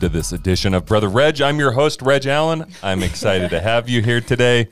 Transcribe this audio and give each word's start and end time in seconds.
to 0.00 0.08
this 0.08 0.32
edition 0.32 0.72
of 0.74 0.86
Brother 0.86 1.08
Reg. 1.08 1.40
I'm 1.42 1.58
your 1.58 1.72
host, 1.72 2.00
Reg 2.02 2.26
Allen. 2.26 2.64
I'm 2.82 3.02
excited 3.02 3.50
to 3.50 3.60
have 3.60 3.88
you 3.88 4.00
here 4.02 4.20
today. 4.20 4.68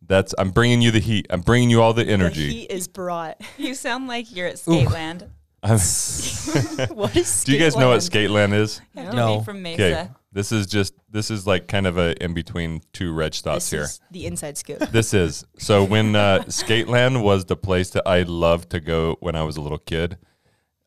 That's 0.00 0.34
I'm 0.38 0.50
bringing 0.50 0.80
you 0.80 0.90
the 0.90 0.98
heat. 1.00 1.26
I'm 1.30 1.40
bringing 1.42 1.68
you 1.68 1.82
all 1.82 1.92
the 1.92 2.04
The 2.04 2.10
energy. 2.12 2.48
heat 2.50 2.70
is 2.70 2.88
brought. 2.88 3.40
You 3.58 3.74
sound 3.74 4.08
like 4.08 4.34
you're 4.34 4.46
at 4.46 4.54
Skateland. 4.56 5.28
I'm- 5.62 5.78
what 6.96 7.16
is 7.16 7.44
do 7.44 7.52
you 7.52 7.58
guys 7.58 7.76
know 7.76 7.88
what 7.88 8.00
Skateland? 8.00 8.50
Skateland 8.50 8.52
is? 8.54 8.80
You 8.94 9.02
have 9.02 9.10
to 9.10 9.16
No. 9.16 9.40
from 9.42 9.62
Mesa. 9.62 9.82
Okay, 9.82 10.08
this 10.32 10.52
is 10.52 10.66
just 10.66 10.94
this 11.10 11.30
is 11.30 11.46
like 11.46 11.66
kind 11.68 11.86
of 11.86 11.98
a 11.98 12.14
in 12.22 12.32
between 12.34 12.80
two 12.92 13.12
Reg 13.12 13.34
thoughts 13.34 13.70
here. 13.70 13.80
This 13.82 13.98
here. 13.98 14.06
is 14.06 14.12
the 14.12 14.26
inside 14.26 14.56
scoop. 14.56 14.78
This 14.92 15.12
is 15.12 15.44
so 15.58 15.82
when 15.84 16.14
uh, 16.16 16.44
Skateland 16.46 17.22
was 17.22 17.44
the 17.46 17.56
place 17.56 17.90
that 17.90 18.06
I 18.06 18.22
loved 18.22 18.70
to 18.70 18.80
go 18.80 19.16
when 19.20 19.34
I 19.34 19.42
was 19.42 19.56
a 19.56 19.60
little 19.60 19.78
kid. 19.78 20.16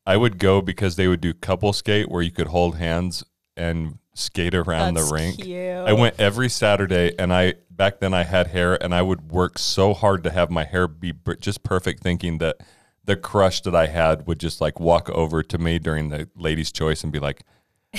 I 0.05 0.17
would 0.17 0.39
go 0.39 0.61
because 0.61 0.95
they 0.95 1.07
would 1.07 1.21
do 1.21 1.33
couple 1.35 1.71
skate 1.73 2.09
where 2.09 2.23
you 2.23 2.31
could 2.31 2.47
hold 2.47 2.77
hands 2.77 3.23
and 3.59 3.99
skate 4.15 4.55
around 4.55 4.95
That's 4.95 5.09
the 5.09 5.13
rink. 5.15 5.37
cute. 5.43 5.59
I 5.87 5.93
went 5.93 6.19
every 6.19 6.49
Saturday, 6.49 7.13
and 7.19 7.31
I 7.33 7.55
back 7.69 7.99
then 7.99 8.13
I 8.13 8.23
had 8.23 8.47
hair, 8.47 8.81
and 8.81 8.93
I 8.95 9.01
would 9.01 9.31
work 9.31 9.59
so 9.59 9.93
hard 9.93 10.23
to 10.23 10.31
have 10.31 10.49
my 10.49 10.63
hair 10.63 10.87
be 10.87 11.13
just 11.39 11.63
perfect, 11.63 12.01
thinking 12.01 12.39
that 12.39 12.57
the 13.05 13.15
crush 13.15 13.61
that 13.61 13.75
I 13.75 13.87
had 13.87 14.27
would 14.27 14.39
just 14.39 14.61
like 14.61 14.79
walk 14.79 15.09
over 15.09 15.43
to 15.43 15.57
me 15.57 15.79
during 15.79 16.09
the 16.09 16.27
ladies' 16.35 16.71
choice 16.71 17.03
and 17.03 17.11
be 17.13 17.19
like, 17.19 17.41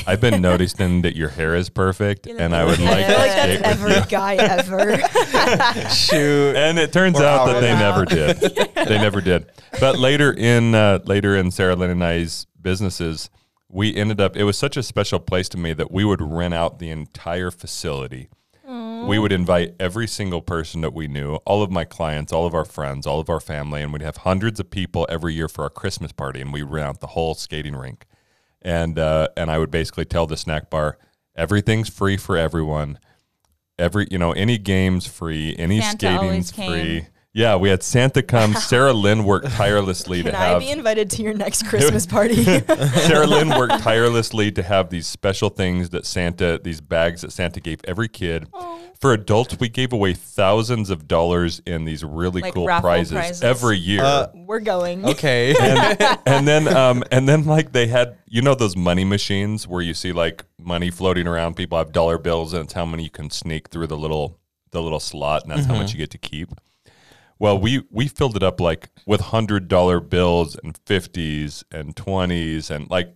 "I've 0.06 0.20
been 0.20 0.40
noticing 0.42 1.02
that 1.02 1.16
your 1.16 1.30
hair 1.30 1.54
is 1.56 1.68
perfect, 1.70 2.26
You 2.26 2.36
and 2.38 2.54
I 2.54 2.64
would 2.64 2.78
really 2.78 2.90
like 2.90 3.06
I 3.06 3.12
to 3.12 3.18
like 3.18 3.30
skate 3.30 3.62
that's 3.62 3.80
with 3.80 3.90
you." 3.90 3.96
every 3.96 4.10
guy 4.10 4.34
ever. 4.36 5.88
Shoot. 5.94 6.56
And 6.56 6.78
it 6.78 6.92
turns 6.92 7.16
We're 7.18 7.24
out 7.24 7.48
out 7.48 7.52
that 7.52 7.60
they 7.60 7.72
it. 7.72 7.76
never 7.76 8.04
did. 8.04 8.66
They 8.90 8.98
never 8.98 9.20
did. 9.20 9.46
But 9.78 9.98
later 9.98 10.32
in 10.32 10.74
uh, 10.74 11.00
later 11.04 11.36
in 11.36 11.50
Sarah 11.50 11.76
Lynn 11.76 11.90
and 11.90 12.02
I's 12.04 12.46
businesses, 12.60 13.30
we 13.70 13.94
ended 13.94 14.20
up. 14.20 14.36
It 14.36 14.44
was 14.44 14.58
such 14.58 14.76
a 14.76 14.82
special 14.82 15.18
place 15.18 15.48
to 15.50 15.58
me 15.58 15.72
that 15.74 15.90
we 15.90 16.04
would 16.04 16.20
rent 16.20 16.54
out 16.54 16.78
the 16.78 16.90
entire 16.90 17.50
facility. 17.50 18.28
We 19.08 19.18
would 19.18 19.32
invite 19.32 19.74
every 19.80 20.06
single 20.06 20.42
person 20.42 20.82
that 20.82 20.92
we 20.92 21.08
knew, 21.08 21.36
all 21.46 21.62
of 21.62 21.70
my 21.70 21.84
clients, 21.84 22.32
all 22.32 22.46
of 22.46 22.54
our 22.54 22.66
friends, 22.66 23.06
all 23.06 23.18
of 23.18 23.28
our 23.28 23.40
family, 23.40 23.82
and 23.82 23.92
we'd 23.92 24.02
have 24.02 24.18
hundreds 24.18 24.60
of 24.60 24.70
people 24.70 25.06
every 25.08 25.34
year 25.34 25.48
for 25.48 25.62
our 25.62 25.70
Christmas 25.70 26.12
party, 26.12 26.40
and 26.40 26.52
we 26.52 26.62
rent 26.62 26.86
out 26.86 27.00
the 27.00 27.08
whole 27.08 27.34
skating 27.34 27.74
rink. 27.74 28.06
And 28.62 28.98
uh, 28.98 29.28
and 29.36 29.50
I 29.50 29.58
would 29.58 29.70
basically 29.70 30.04
tell 30.04 30.26
the 30.26 30.36
snack 30.36 30.70
bar, 30.70 30.98
everything's 31.34 31.88
free 31.88 32.16
for 32.16 32.36
everyone 32.36 32.98
every 33.80 34.06
you 34.10 34.18
know 34.18 34.32
any 34.32 34.58
games 34.58 35.06
free 35.06 35.56
any 35.58 35.80
Santa 35.80 36.18
skating's 36.18 36.52
free 36.52 37.06
yeah 37.32 37.54
we 37.56 37.68
had 37.68 37.82
santa 37.82 38.22
come 38.22 38.52
sarah 38.54 38.92
lynn 38.92 39.24
worked 39.24 39.48
tirelessly 39.50 40.22
Can 40.22 40.32
to 40.32 40.38
I 40.38 40.44
have 40.46 40.58
be 40.60 40.70
invited 40.70 41.10
to 41.10 41.22
your 41.22 41.34
next 41.34 41.66
Christmas 41.66 42.04
party? 42.06 42.42
sarah 42.44 43.26
lynn 43.26 43.48
worked 43.58 43.80
tirelessly 43.82 44.50
to 44.52 44.62
have 44.62 44.90
these 44.90 45.06
special 45.06 45.48
things 45.48 45.90
that 45.90 46.06
santa 46.06 46.60
these 46.62 46.80
bags 46.80 47.22
that 47.22 47.32
santa 47.32 47.60
gave 47.60 47.80
every 47.84 48.08
kid 48.08 48.48
for 48.98 49.12
adults 49.12 49.58
we 49.60 49.68
gave 49.68 49.92
away 49.92 50.12
thousands 50.12 50.90
of 50.90 51.08
dollars 51.08 51.62
in 51.66 51.84
these 51.84 52.04
really 52.04 52.42
Like 52.42 52.52
cool 52.54 52.66
prizes, 52.66 53.12
prizes. 53.12 53.42
every 53.42 53.78
year 53.78 54.02
Uh, 54.02 54.26
We're 54.34 54.60
going. 54.60 55.06
Okay. 55.06 55.54
and, 55.58 56.18
and 56.26 56.46
then 56.48 56.68
um 56.68 57.02
and 57.10 57.28
then 57.28 57.44
like 57.46 57.72
they 57.72 57.86
had 57.86 58.18
you 58.26 58.42
know 58.42 58.54
those 58.54 58.76
money 58.76 59.04
machines 59.04 59.66
where 59.66 59.80
you 59.80 59.94
see 59.94 60.12
like 60.12 60.44
money 60.58 60.90
floating 60.90 61.26
around 61.26 61.54
people 61.56 61.78
have 61.78 61.92
dollar 61.92 62.18
bills 62.18 62.52
and 62.52 62.64
it's 62.64 62.72
how 62.74 62.84
many 62.84 63.04
you 63.04 63.10
can 63.10 63.30
sneak 63.30 63.68
through 63.68 63.86
the 63.86 63.96
little 63.96 64.38
the 64.72 64.82
little 64.82 65.00
slot 65.00 65.42
and 65.44 65.50
that's 65.52 65.64
how 65.66 65.74
much 65.74 65.92
you 65.92 65.98
get 65.98 66.10
to 66.10 66.18
keep 66.18 66.50
well 67.40 67.58
we 67.58 67.82
we 67.90 68.06
filled 68.06 68.36
it 68.36 68.44
up 68.44 68.60
like 68.60 68.90
with 69.06 69.20
hundred 69.20 69.66
dollar 69.66 69.98
bills 69.98 70.56
and 70.62 70.78
fifties 70.86 71.64
and 71.72 71.96
twenties 71.96 72.70
and 72.70 72.88
like 72.88 73.12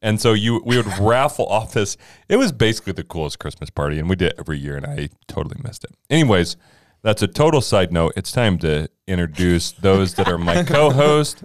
and 0.00 0.20
so 0.20 0.32
you 0.32 0.62
we 0.64 0.76
would 0.76 0.86
raffle 1.00 1.46
off 1.46 1.72
this. 1.72 1.96
It 2.28 2.36
was 2.36 2.52
basically 2.52 2.92
the 2.92 3.02
coolest 3.02 3.40
christmas 3.40 3.70
party 3.70 3.98
and 3.98 4.08
we 4.08 4.14
did 4.14 4.32
it 4.32 4.36
every 4.38 4.58
year 4.58 4.76
and 4.76 4.86
i 4.86 5.08
totally 5.26 5.60
missed 5.64 5.82
it. 5.82 5.90
Anyways 6.08 6.56
that's 7.02 7.22
a 7.22 7.28
total 7.28 7.60
side 7.60 7.92
note. 7.92 8.12
It's 8.16 8.32
time 8.32 8.58
to 8.58 8.88
introduce 9.06 9.70
those 9.70 10.14
that 10.14 10.28
are 10.28 10.38
my 10.38 10.64
co-host. 10.64 11.44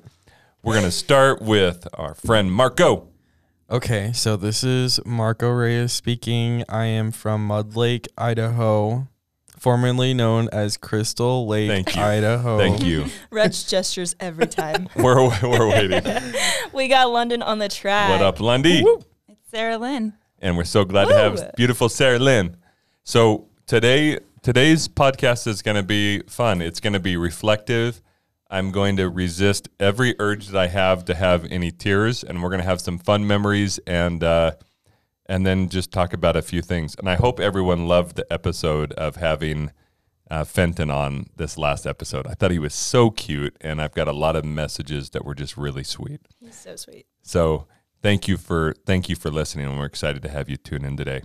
We're 0.64 0.82
to 0.82 0.90
start 0.92 1.42
with 1.42 1.88
our 1.94 2.16
friend 2.16 2.52
Marco. 2.52 3.10
okay, 3.70 4.12
so 4.12 4.36
this 4.38 4.64
is 4.64 5.00
Marco 5.06 5.50
Reyes 5.52 5.92
speaking. 5.92 6.64
I 6.68 6.86
am 6.86 7.12
from 7.12 7.46
Mud 7.46 7.76
Lake, 7.76 8.08
Idaho, 8.18 9.08
formerly 9.62 10.12
known 10.12 10.50
as 10.52 10.76
Crystal 10.76 11.46
Lake, 11.46 11.70
Thank 11.70 11.96
you. 11.96 12.02
Idaho. 12.02 12.58
Thank 12.58 12.84
you. 12.84 13.06
Reg 13.30 13.54
gestures 13.54 14.16
every 14.20 14.48
time. 14.48 14.90
We're, 14.96 15.30
we're 15.44 15.70
waiting. 15.70 16.04
We 16.74 16.88
got 16.88 17.12
London 17.12 17.44
on 17.44 17.60
the 17.60 17.68
track. 17.68 18.10
What 18.10 18.22
up, 18.22 18.40
Lundy? 18.40 18.84
It's 19.28 19.52
Sarah 19.52 19.78
Lynn. 19.78 20.14
And 20.40 20.56
we're 20.58 20.64
so 20.64 20.86
glad 20.86 21.10
to 21.10 21.14
have 21.14 21.56
beautiful 21.56 21.90
Sarah 21.90 22.18
Lynn. 22.18 22.56
So 23.04 23.50
today, 23.68 24.20
today's 24.42 24.88
podcast 24.88 25.48
is 25.48 25.62
going 25.62 25.76
to 25.76 25.84
be 25.84 26.22
fun. 26.22 26.62
It's 26.62 26.80
going 26.80 26.94
to 26.94 27.00
be 27.00 27.18
reflective. 27.18 28.02
I'm 28.50 28.72
going 28.72 28.96
to 28.98 29.10
resist 29.10 29.68
every 29.82 30.16
urge 30.18 30.48
that 30.48 30.58
I 30.58 30.68
have 30.68 31.06
to 31.06 31.14
have 31.14 31.46
any 31.52 31.72
tears, 31.72 32.24
and 32.24 32.42
we're 32.42 32.50
going 32.50 32.62
to 32.62 32.68
have 32.68 32.82
some 32.82 32.98
fun 32.98 33.28
memories 33.28 33.80
and 33.86 34.24
uh, 34.24 34.52
and 35.32 35.46
then 35.46 35.70
just 35.70 35.94
talk 35.94 36.12
about 36.12 36.36
a 36.36 36.42
few 36.42 36.62
things. 36.62 36.94
And 36.96 37.10
I 37.10 37.16
hope 37.16 37.40
everyone 37.40 37.88
loved 37.88 38.18
the 38.18 38.28
episode 38.30 38.92
of 38.94 39.16
having 39.16 39.72
uh, 40.30 40.44
Fenton 40.44 40.92
on 40.92 41.28
this 41.38 41.58
last 41.58 41.88
episode. 41.88 42.28
I 42.28 42.34
thought 42.34 42.52
he 42.52 42.60
was 42.60 42.74
so 42.74 43.10
cute, 43.12 43.56
and 43.62 43.82
I've 43.82 43.94
got 43.94 44.10
a 44.10 44.12
lot 44.12 44.36
of 44.36 44.44
messages 44.44 45.12
that 45.12 45.24
were 45.24 45.34
just 45.34 45.56
really 45.56 45.86
sweet. 45.86 46.20
He's 46.42 46.60
so 46.60 46.76
sweet. 46.76 47.06
So 47.22 47.66
thank 48.02 48.28
you 48.28 48.36
for 48.36 48.76
thank 48.86 49.08
you 49.08 49.16
for 49.16 49.32
listening, 49.32 49.68
and 49.68 49.80
we're 49.80 49.86
excited 49.86 50.22
to 50.24 50.30
have 50.30 50.50
you 50.50 50.58
tune 50.58 50.84
in 50.84 50.98
today. 50.98 51.22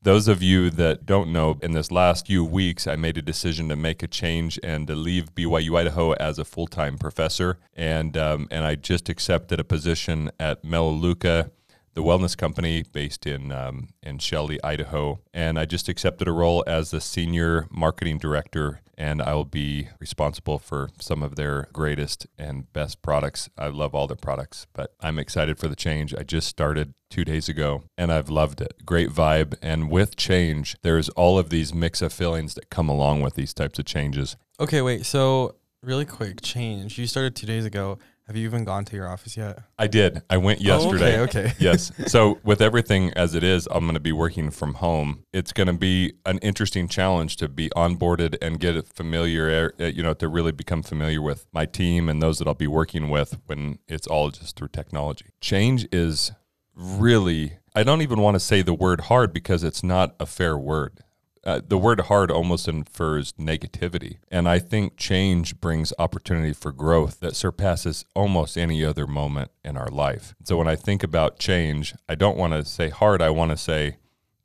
Those 0.00 0.28
of 0.28 0.40
you 0.40 0.70
that 0.70 1.04
don't 1.04 1.32
know, 1.32 1.58
in 1.62 1.72
this 1.72 1.90
last 1.90 2.28
few 2.28 2.44
weeks, 2.44 2.86
I 2.86 2.94
made 2.94 3.18
a 3.18 3.22
decision 3.22 3.68
to 3.70 3.76
make 3.76 4.04
a 4.04 4.08
change 4.08 4.58
and 4.62 4.86
to 4.86 4.94
leave 4.94 5.34
BYU 5.34 5.78
Idaho 5.78 6.12
as 6.12 6.38
a 6.38 6.44
full 6.44 6.68
time 6.68 6.96
professor, 6.96 7.58
and 7.74 8.16
um, 8.16 8.46
and 8.52 8.64
I 8.64 8.76
just 8.76 9.08
accepted 9.08 9.58
a 9.58 9.64
position 9.64 10.30
at 10.38 10.62
Melaleuca, 10.62 11.50
the 11.94 12.02
wellness 12.02 12.36
company 12.36 12.84
based 12.92 13.26
in 13.26 13.52
um, 13.52 13.88
in 14.02 14.18
Shelley, 14.18 14.62
Idaho, 14.62 15.20
and 15.32 15.58
I 15.58 15.64
just 15.64 15.88
accepted 15.88 16.28
a 16.28 16.32
role 16.32 16.64
as 16.66 16.90
the 16.90 17.00
senior 17.00 17.66
marketing 17.70 18.18
director, 18.18 18.80
and 18.96 19.20
I 19.20 19.34
will 19.34 19.44
be 19.44 19.88
responsible 20.00 20.58
for 20.58 20.90
some 21.00 21.22
of 21.22 21.36
their 21.36 21.68
greatest 21.72 22.26
and 22.38 22.72
best 22.72 23.02
products. 23.02 23.48
I 23.58 23.68
love 23.68 23.94
all 23.94 24.06
their 24.06 24.16
products, 24.16 24.66
but 24.72 24.94
I'm 25.00 25.18
excited 25.18 25.58
for 25.58 25.68
the 25.68 25.76
change. 25.76 26.14
I 26.14 26.22
just 26.22 26.48
started 26.48 26.94
two 27.10 27.24
days 27.24 27.48
ago, 27.48 27.84
and 27.98 28.10
I've 28.10 28.30
loved 28.30 28.60
it. 28.60 28.72
Great 28.86 29.10
vibe, 29.10 29.54
and 29.60 29.90
with 29.90 30.16
change, 30.16 30.76
there's 30.82 31.08
all 31.10 31.38
of 31.38 31.50
these 31.50 31.74
mix 31.74 32.00
of 32.00 32.12
feelings 32.12 32.54
that 32.54 32.70
come 32.70 32.88
along 32.88 33.20
with 33.20 33.34
these 33.34 33.52
types 33.52 33.78
of 33.78 33.84
changes. 33.84 34.36
Okay, 34.58 34.80
wait. 34.80 35.04
So, 35.04 35.56
really 35.82 36.06
quick 36.06 36.40
change. 36.40 36.98
You 36.98 37.06
started 37.06 37.36
two 37.36 37.46
days 37.46 37.64
ago. 37.64 37.98
Have 38.28 38.36
you 38.36 38.44
even 38.46 38.64
gone 38.64 38.84
to 38.84 38.96
your 38.96 39.08
office 39.08 39.36
yet? 39.36 39.58
I 39.78 39.88
did. 39.88 40.22
I 40.30 40.36
went 40.36 40.60
Oh, 40.60 40.64
yesterday. 40.64 41.18
okay, 41.20 41.40
okay. 41.46 41.52
yes. 41.58 41.90
So 42.06 42.38
with 42.44 42.62
everything 42.62 43.12
as 43.14 43.34
it 43.34 43.42
is, 43.42 43.66
I'm 43.70 43.80
going 43.84 43.94
to 43.94 44.00
be 44.00 44.12
working 44.12 44.50
from 44.50 44.74
home. 44.74 45.24
It's 45.32 45.52
going 45.52 45.66
to 45.66 45.72
be 45.72 46.12
an 46.24 46.38
interesting 46.38 46.86
challenge 46.86 47.36
to 47.38 47.48
be 47.48 47.68
onboarded 47.70 48.36
and 48.40 48.60
get 48.60 48.86
familiar, 48.86 49.74
uh, 49.80 49.86
you 49.86 50.02
know, 50.04 50.14
to 50.14 50.28
really 50.28 50.52
become 50.52 50.82
familiar 50.84 51.20
with 51.20 51.46
my 51.52 51.66
team 51.66 52.08
and 52.08 52.22
those 52.22 52.38
that 52.38 52.46
I'll 52.46 52.54
be 52.54 52.68
working 52.68 53.08
with 53.08 53.38
when 53.46 53.78
it's 53.88 54.06
all 54.06 54.30
just 54.30 54.54
through 54.56 54.68
technology. 54.68 55.26
Change 55.40 55.88
is 55.90 56.30
really, 56.76 57.54
I 57.74 57.82
don't 57.82 58.02
even 58.02 58.20
want 58.20 58.36
to 58.36 58.40
say 58.40 58.62
the 58.62 58.72
word 58.74 59.02
hard 59.02 59.32
because 59.32 59.64
it's 59.64 59.82
not 59.82 60.14
a 60.20 60.26
fair 60.26 60.56
word. 60.56 61.00
Uh, 61.44 61.60
the 61.66 61.78
word 61.78 62.00
hard 62.02 62.30
almost 62.30 62.68
infers 62.68 63.32
negativity. 63.32 64.18
And 64.30 64.48
I 64.48 64.58
think 64.60 64.96
change 64.96 65.60
brings 65.60 65.92
opportunity 65.98 66.52
for 66.52 66.70
growth 66.70 67.18
that 67.20 67.34
surpasses 67.34 68.04
almost 68.14 68.56
any 68.56 68.84
other 68.84 69.06
moment 69.06 69.50
in 69.64 69.76
our 69.76 69.88
life. 69.88 70.34
So 70.44 70.56
when 70.56 70.68
I 70.68 70.76
think 70.76 71.02
about 71.02 71.38
change, 71.38 71.94
I 72.08 72.14
don't 72.14 72.36
want 72.36 72.52
to 72.52 72.64
say 72.64 72.90
hard. 72.90 73.20
I 73.20 73.30
want 73.30 73.50
to 73.50 73.56
say 73.56 73.96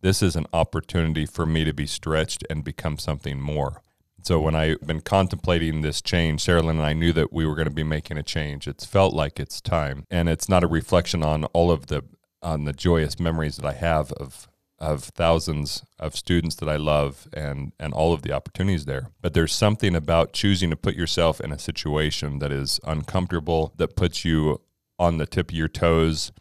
this 0.02 0.24
is 0.24 0.36
an 0.36 0.48
opportunity 0.54 1.26
for 1.26 1.46
me 1.46 1.64
to 1.64 1.74
be 1.74 1.86
stretched 1.86 2.44
and 2.50 2.64
become 2.64 2.98
something 2.98 3.40
more. 3.40 3.82
So 4.24 4.40
when 4.40 4.56
I've 4.56 4.82
been 4.82 5.02
contemplating 5.02 5.82
this 5.82 6.02
change, 6.02 6.42
Sarah 6.42 6.62
Lynn 6.62 6.78
and 6.78 6.86
I 6.86 6.94
knew 6.94 7.14
that 7.14 7.32
we 7.32 7.46
were 7.46 7.56
going 7.56 7.68
to 7.68 7.74
be 7.74 7.84
making 7.84 8.18
a 8.18 8.24
change. 8.24 8.68
It's 8.68 8.86
felt 8.86 9.14
like 9.14 9.40
it's 9.40 9.62
time. 9.62 10.06
And 10.12 10.28
it's 10.28 10.50
not 10.50 10.64
a 10.64 10.68
reflection 10.68 11.24
on 11.24 11.46
all 11.46 11.72
of 11.72 11.88
the 11.88 12.04
on 12.42 12.66
the 12.66 12.74
joyous 12.74 13.20
memories 13.20 13.58
that 13.58 13.66
I 13.66 13.74
have 13.74 14.12
of 14.14 14.48
of 14.80 15.04
thousands 15.04 15.84
of 15.98 16.16
students 16.16 16.56
that 16.56 16.70
I 16.70 16.76
love 16.76 17.28
and 17.34 17.72
and 17.80 17.94
all 17.94 18.14
of 18.14 18.22
the 18.22 18.32
opportunities 18.32 18.86
there. 18.86 19.10
But 19.22 19.34
there's 19.34 19.54
something 19.54 19.96
about 19.96 20.34
choosing 20.34 20.70
to 20.70 20.76
put 20.76 20.96
yourself 20.96 21.42
in 21.42 21.52
a 21.52 21.60
situation 21.60 22.40
that 22.40 22.52
is 22.52 22.80
uncomfortable, 22.84 23.74
that 23.78 23.96
puts 23.96 24.24
you 24.24 24.62
on 25.00 25.18
the 25.18 25.26
tip 25.26 25.52
of 25.52 25.56
your 25.56 25.68
toes 25.68 26.32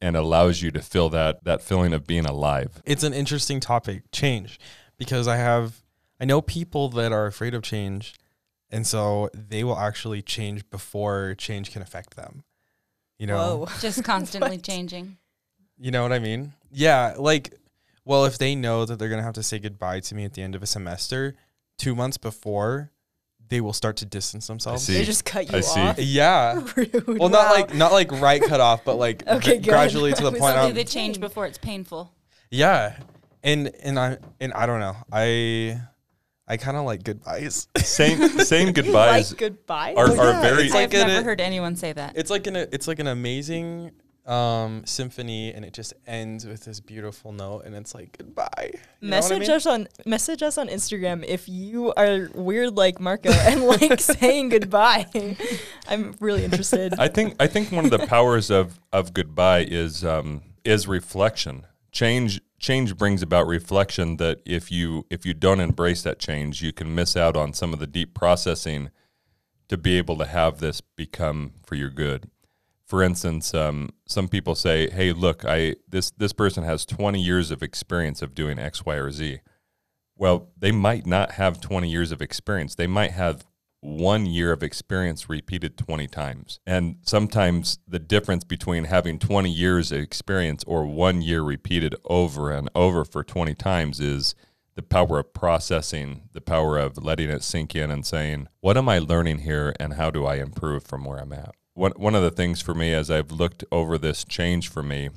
and 0.00 0.16
allows 0.16 0.62
you 0.62 0.70
to 0.72 0.82
feel 0.82 1.08
that 1.10 1.44
that 1.44 1.62
feeling 1.62 1.92
of 1.92 2.06
being 2.06 2.26
alive. 2.26 2.82
It's 2.84 3.04
an 3.04 3.14
interesting 3.14 3.60
topic, 3.60 4.04
change, 4.12 4.60
because 4.96 5.26
I 5.26 5.36
have 5.36 5.82
I 6.20 6.24
know 6.24 6.40
people 6.40 6.88
that 6.90 7.10
are 7.12 7.26
afraid 7.26 7.54
of 7.54 7.62
change, 7.62 8.14
and 8.70 8.86
so 8.86 9.28
they 9.34 9.64
will 9.64 9.78
actually 9.78 10.22
change 10.22 10.68
before 10.70 11.34
change 11.36 11.72
can 11.72 11.82
affect 11.82 12.14
them. 12.14 12.44
You 13.18 13.26
know, 13.26 13.58
Whoa. 13.58 13.68
Just 13.80 14.04
constantly 14.04 14.58
changing. 14.70 15.16
You 15.78 15.90
know 15.90 16.02
what 16.02 16.12
I 16.12 16.20
mean? 16.20 16.52
Yeah, 16.70 17.14
like 17.18 17.54
well, 18.04 18.24
if 18.24 18.38
they 18.38 18.54
know 18.54 18.84
that 18.84 18.98
they're 18.98 19.08
going 19.08 19.20
to 19.20 19.24
have 19.24 19.34
to 19.34 19.42
say 19.42 19.58
goodbye 19.58 20.00
to 20.00 20.14
me 20.14 20.24
at 20.24 20.32
the 20.34 20.42
end 20.42 20.54
of 20.54 20.62
a 20.62 20.66
semester, 20.66 21.34
2 21.78 21.94
months 21.94 22.16
before, 22.18 22.90
they 23.48 23.60
will 23.60 23.72
start 23.72 23.96
to 23.98 24.06
distance 24.06 24.46
themselves. 24.46 24.86
They 24.86 25.04
just 25.04 25.24
cut 25.24 25.50
you 25.52 25.58
I 25.58 25.60
see. 25.60 25.80
off. 25.80 25.98
Yeah. 25.98 26.66
Rude. 26.76 27.18
Well, 27.18 27.28
not 27.28 27.50
like 27.52 27.74
not 27.74 27.92
like 27.92 28.10
right 28.12 28.42
cut 28.42 28.60
off, 28.60 28.84
but 28.84 28.96
like 28.96 29.22
Okay, 29.28 29.56
gr- 29.56 29.62
good. 29.62 29.64
gradually 29.64 30.12
to 30.14 30.22
the 30.22 30.30
was 30.30 30.40
point. 30.40 30.56
like, 30.56 30.68
Do 30.68 30.74
the 30.74 30.84
change 30.84 31.20
before 31.20 31.46
it's 31.46 31.58
painful. 31.58 32.14
yeah, 32.50 32.96
and 33.42 33.68
and 33.82 33.98
I 33.98 34.18
and 34.40 34.52
I 34.54 34.64
don't 34.66 34.80
know. 34.80 34.96
I 35.12 35.80
I 36.48 36.56
kind 36.56 36.76
of 36.78 36.84
like 36.86 37.02
goodbyes. 37.04 37.68
saying 37.76 38.26
saying 38.40 38.68
You 38.68 38.72
goodbyes 38.72 39.32
like 39.32 39.38
goodbye. 39.38 39.94
are, 39.96 40.06
are 40.06 40.14
yeah, 40.32 40.40
very 40.40 40.64
it's 40.64 40.74
I've 40.74 40.90
like 40.92 41.02
an- 41.02 41.08
never 41.08 41.24
heard 41.24 41.40
anyone 41.40 41.76
say 41.76 41.92
that. 41.92 42.16
it's 42.16 42.30
like 42.30 42.46
an 42.46 42.56
it's 42.56 42.88
like 42.88 43.00
an 43.00 43.06
amazing 43.08 43.90
um 44.26 44.86
symphony, 44.86 45.52
and 45.52 45.64
it 45.64 45.72
just 45.72 45.94
ends 46.06 46.46
with 46.46 46.64
this 46.64 46.80
beautiful 46.80 47.32
note, 47.32 47.64
and 47.64 47.74
it's 47.74 47.94
like 47.94 48.16
goodbye. 48.18 48.46
You 48.70 48.72
know 48.72 48.78
what 48.78 48.82
I 49.02 49.06
message 49.06 49.40
mean? 49.40 49.50
us 49.50 49.66
on 49.66 49.88
message 50.06 50.42
us 50.42 50.58
on 50.58 50.68
Instagram 50.68 51.24
if 51.24 51.48
you 51.48 51.92
are 51.94 52.28
weird 52.34 52.76
like 52.76 53.00
Marco 53.00 53.30
and 53.32 53.64
like 53.64 54.00
saying 54.00 54.50
goodbye. 54.50 55.06
I'm 55.88 56.14
really 56.20 56.44
interested. 56.44 56.94
I 56.98 57.08
think 57.08 57.36
I 57.40 57.46
think 57.46 57.72
one 57.72 57.84
of 57.84 57.90
the 57.90 58.06
powers 58.06 58.50
of 58.50 58.78
of 58.92 59.12
goodbye 59.12 59.64
is 59.68 60.04
um, 60.04 60.42
is 60.64 60.86
reflection. 60.86 61.66
Change 61.90 62.40
change 62.58 62.96
brings 62.96 63.22
about 63.22 63.46
reflection 63.46 64.16
that 64.18 64.40
if 64.46 64.70
you 64.70 65.04
if 65.10 65.26
you 65.26 65.34
don't 65.34 65.60
embrace 65.60 66.02
that 66.02 66.18
change, 66.18 66.62
you 66.62 66.72
can 66.72 66.94
miss 66.94 67.16
out 67.16 67.36
on 67.36 67.52
some 67.52 67.72
of 67.72 67.80
the 67.80 67.86
deep 67.86 68.14
processing 68.14 68.90
to 69.68 69.76
be 69.76 69.98
able 69.98 70.16
to 70.18 70.26
have 70.26 70.58
this 70.60 70.80
become 70.80 71.52
for 71.64 71.74
your 71.74 71.90
good. 71.90 72.30
For 72.92 73.02
instance, 73.02 73.54
um, 73.54 73.88
some 74.04 74.28
people 74.28 74.54
say, 74.54 74.90
"Hey, 74.90 75.14
look, 75.14 75.46
I 75.46 75.76
this 75.88 76.10
this 76.10 76.34
person 76.34 76.62
has 76.62 76.84
20 76.84 77.22
years 77.22 77.50
of 77.50 77.62
experience 77.62 78.20
of 78.20 78.34
doing 78.34 78.58
X, 78.58 78.84
Y, 78.84 78.96
or 78.96 79.10
Z." 79.10 79.40
Well, 80.14 80.50
they 80.58 80.72
might 80.72 81.06
not 81.06 81.30
have 81.30 81.58
20 81.58 81.88
years 81.88 82.12
of 82.12 82.20
experience. 82.20 82.74
They 82.74 82.86
might 82.86 83.12
have 83.12 83.46
one 83.80 84.26
year 84.26 84.52
of 84.52 84.62
experience 84.62 85.30
repeated 85.30 85.78
20 85.78 86.06
times. 86.06 86.60
And 86.66 86.96
sometimes 87.00 87.78
the 87.88 87.98
difference 87.98 88.44
between 88.44 88.84
having 88.84 89.18
20 89.18 89.50
years 89.50 89.90
of 89.90 90.00
experience 90.00 90.62
or 90.64 90.84
one 90.84 91.22
year 91.22 91.40
repeated 91.40 91.96
over 92.04 92.50
and 92.50 92.68
over 92.74 93.06
for 93.06 93.24
20 93.24 93.54
times 93.54 94.00
is 94.00 94.34
the 94.74 94.82
power 94.82 95.20
of 95.20 95.32
processing, 95.32 96.28
the 96.32 96.42
power 96.42 96.76
of 96.76 97.02
letting 97.02 97.30
it 97.30 97.42
sink 97.42 97.74
in 97.74 97.90
and 97.90 98.04
saying, 98.04 98.48
what 98.60 98.76
am 98.76 98.86
I 98.90 98.98
learning 98.98 99.38
here 99.38 99.74
and 99.80 99.94
how 99.94 100.10
do 100.10 100.26
I 100.26 100.34
improve 100.34 100.84
from 100.84 101.06
where 101.06 101.16
I'm 101.16 101.32
at? 101.32 101.54
One, 101.74 101.92
one 101.92 102.14
of 102.14 102.22
the 102.22 102.30
things 102.30 102.60
for 102.60 102.74
me 102.74 102.92
as 102.92 103.10
I've 103.10 103.30
looked 103.32 103.64
over 103.72 103.96
this 103.98 104.24
change 104.24 104.68
for 104.68 104.82
me, 104.82 105.10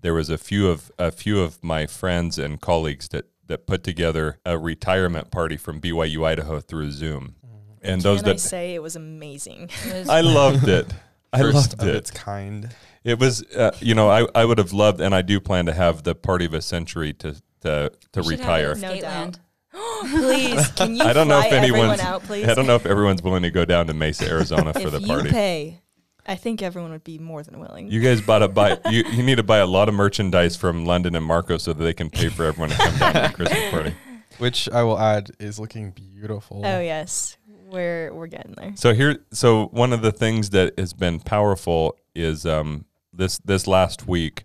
there 0.00 0.14
was 0.14 0.30
a 0.30 0.38
few 0.38 0.68
of 0.68 0.92
a 0.98 1.10
few 1.10 1.40
of 1.40 1.62
my 1.64 1.86
friends 1.86 2.38
and 2.38 2.60
colleagues 2.60 3.08
that 3.08 3.26
that 3.46 3.66
put 3.66 3.82
together 3.82 4.38
a 4.44 4.58
retirement 4.58 5.30
party 5.30 5.56
from 5.56 5.80
BYU 5.80 6.26
Idaho 6.26 6.60
through 6.60 6.90
Zoom. 6.92 7.34
And 7.80 8.02
those 8.02 8.20
Can 8.20 8.28
I 8.28 8.32
that 8.34 8.40
say 8.40 8.74
it 8.74 8.82
was 8.82 8.96
amazing? 8.96 9.70
It 9.86 9.94
was- 9.94 10.08
I 10.08 10.20
loved 10.20 10.68
it. 10.68 10.92
I 11.32 11.40
First 11.40 11.54
loved 11.54 11.82
of 11.82 11.88
it. 11.88 11.94
its 11.96 12.10
kind. 12.10 12.74
It 13.04 13.18
was, 13.18 13.42
uh, 13.54 13.70
you 13.80 13.94
know, 13.94 14.08
I, 14.10 14.26
I 14.34 14.44
would 14.46 14.56
have 14.58 14.72
loved, 14.72 15.00
and 15.00 15.14
I 15.14 15.20
do 15.22 15.40
plan 15.40 15.66
to 15.66 15.72
have 15.74 16.02
the 16.02 16.14
party 16.14 16.44
of 16.46 16.54
a 16.54 16.62
century 16.62 17.12
to 17.14 17.34
to, 17.62 17.92
to 18.12 18.22
We 18.22 18.32
have 18.36 18.40
it 18.40 18.42
retire. 18.42 18.74
No 18.76 18.92
Skateland. 18.92 19.38
please, 20.10 20.68
can 20.72 20.96
you 20.96 21.02
I 21.04 21.12
don't 21.12 21.28
know 21.28 21.40
if 21.40 21.52
anyone's. 21.52 21.98
everyone 21.98 22.00
out, 22.00 22.22
please? 22.24 22.48
I 22.48 22.54
don't 22.54 22.66
know 22.66 22.74
if 22.76 22.86
everyone's 22.86 23.22
willing 23.22 23.42
to 23.42 23.50
go 23.50 23.64
down 23.64 23.86
to 23.88 23.94
Mesa, 23.94 24.26
Arizona 24.30 24.72
for 24.72 24.80
if 24.80 24.92
the 24.92 25.00
you 25.00 25.06
party. 25.06 25.30
pay, 25.30 25.80
I 26.26 26.34
think 26.36 26.62
everyone 26.62 26.90
would 26.92 27.04
be 27.04 27.18
more 27.18 27.42
than 27.42 27.58
willing. 27.60 27.90
You 27.90 28.00
guys 28.00 28.20
bought 28.20 28.40
to 28.40 28.48
buy. 28.48 28.78
You, 28.90 29.04
you 29.12 29.22
need 29.22 29.36
to 29.36 29.42
buy 29.42 29.58
a 29.58 29.66
lot 29.66 29.88
of 29.88 29.94
merchandise 29.94 30.56
from 30.56 30.84
London 30.84 31.14
and 31.14 31.24
Marco 31.24 31.58
so 31.58 31.72
that 31.72 31.82
they 31.82 31.94
can 31.94 32.10
pay 32.10 32.28
for 32.28 32.44
everyone 32.44 32.70
to 32.70 32.76
come 32.76 32.98
down 32.98 33.14
to 33.14 33.20
the 33.28 33.34
Christmas 33.34 33.70
party. 33.70 33.94
Which 34.38 34.68
I 34.70 34.82
will 34.84 34.98
add 34.98 35.30
is 35.40 35.58
looking 35.58 35.90
beautiful. 35.90 36.62
oh 36.64 36.80
yes, 36.80 37.36
we're 37.66 38.12
we're 38.14 38.26
getting 38.28 38.52
there. 38.52 38.72
So 38.76 38.94
here, 38.94 39.18
so 39.32 39.66
one 39.66 39.92
of 39.92 40.00
the 40.02 40.12
things 40.12 40.50
that 40.50 40.78
has 40.78 40.92
been 40.92 41.18
powerful 41.18 41.96
is 42.14 42.46
um, 42.46 42.84
this 43.12 43.38
this 43.38 43.66
last 43.66 44.06
week, 44.06 44.44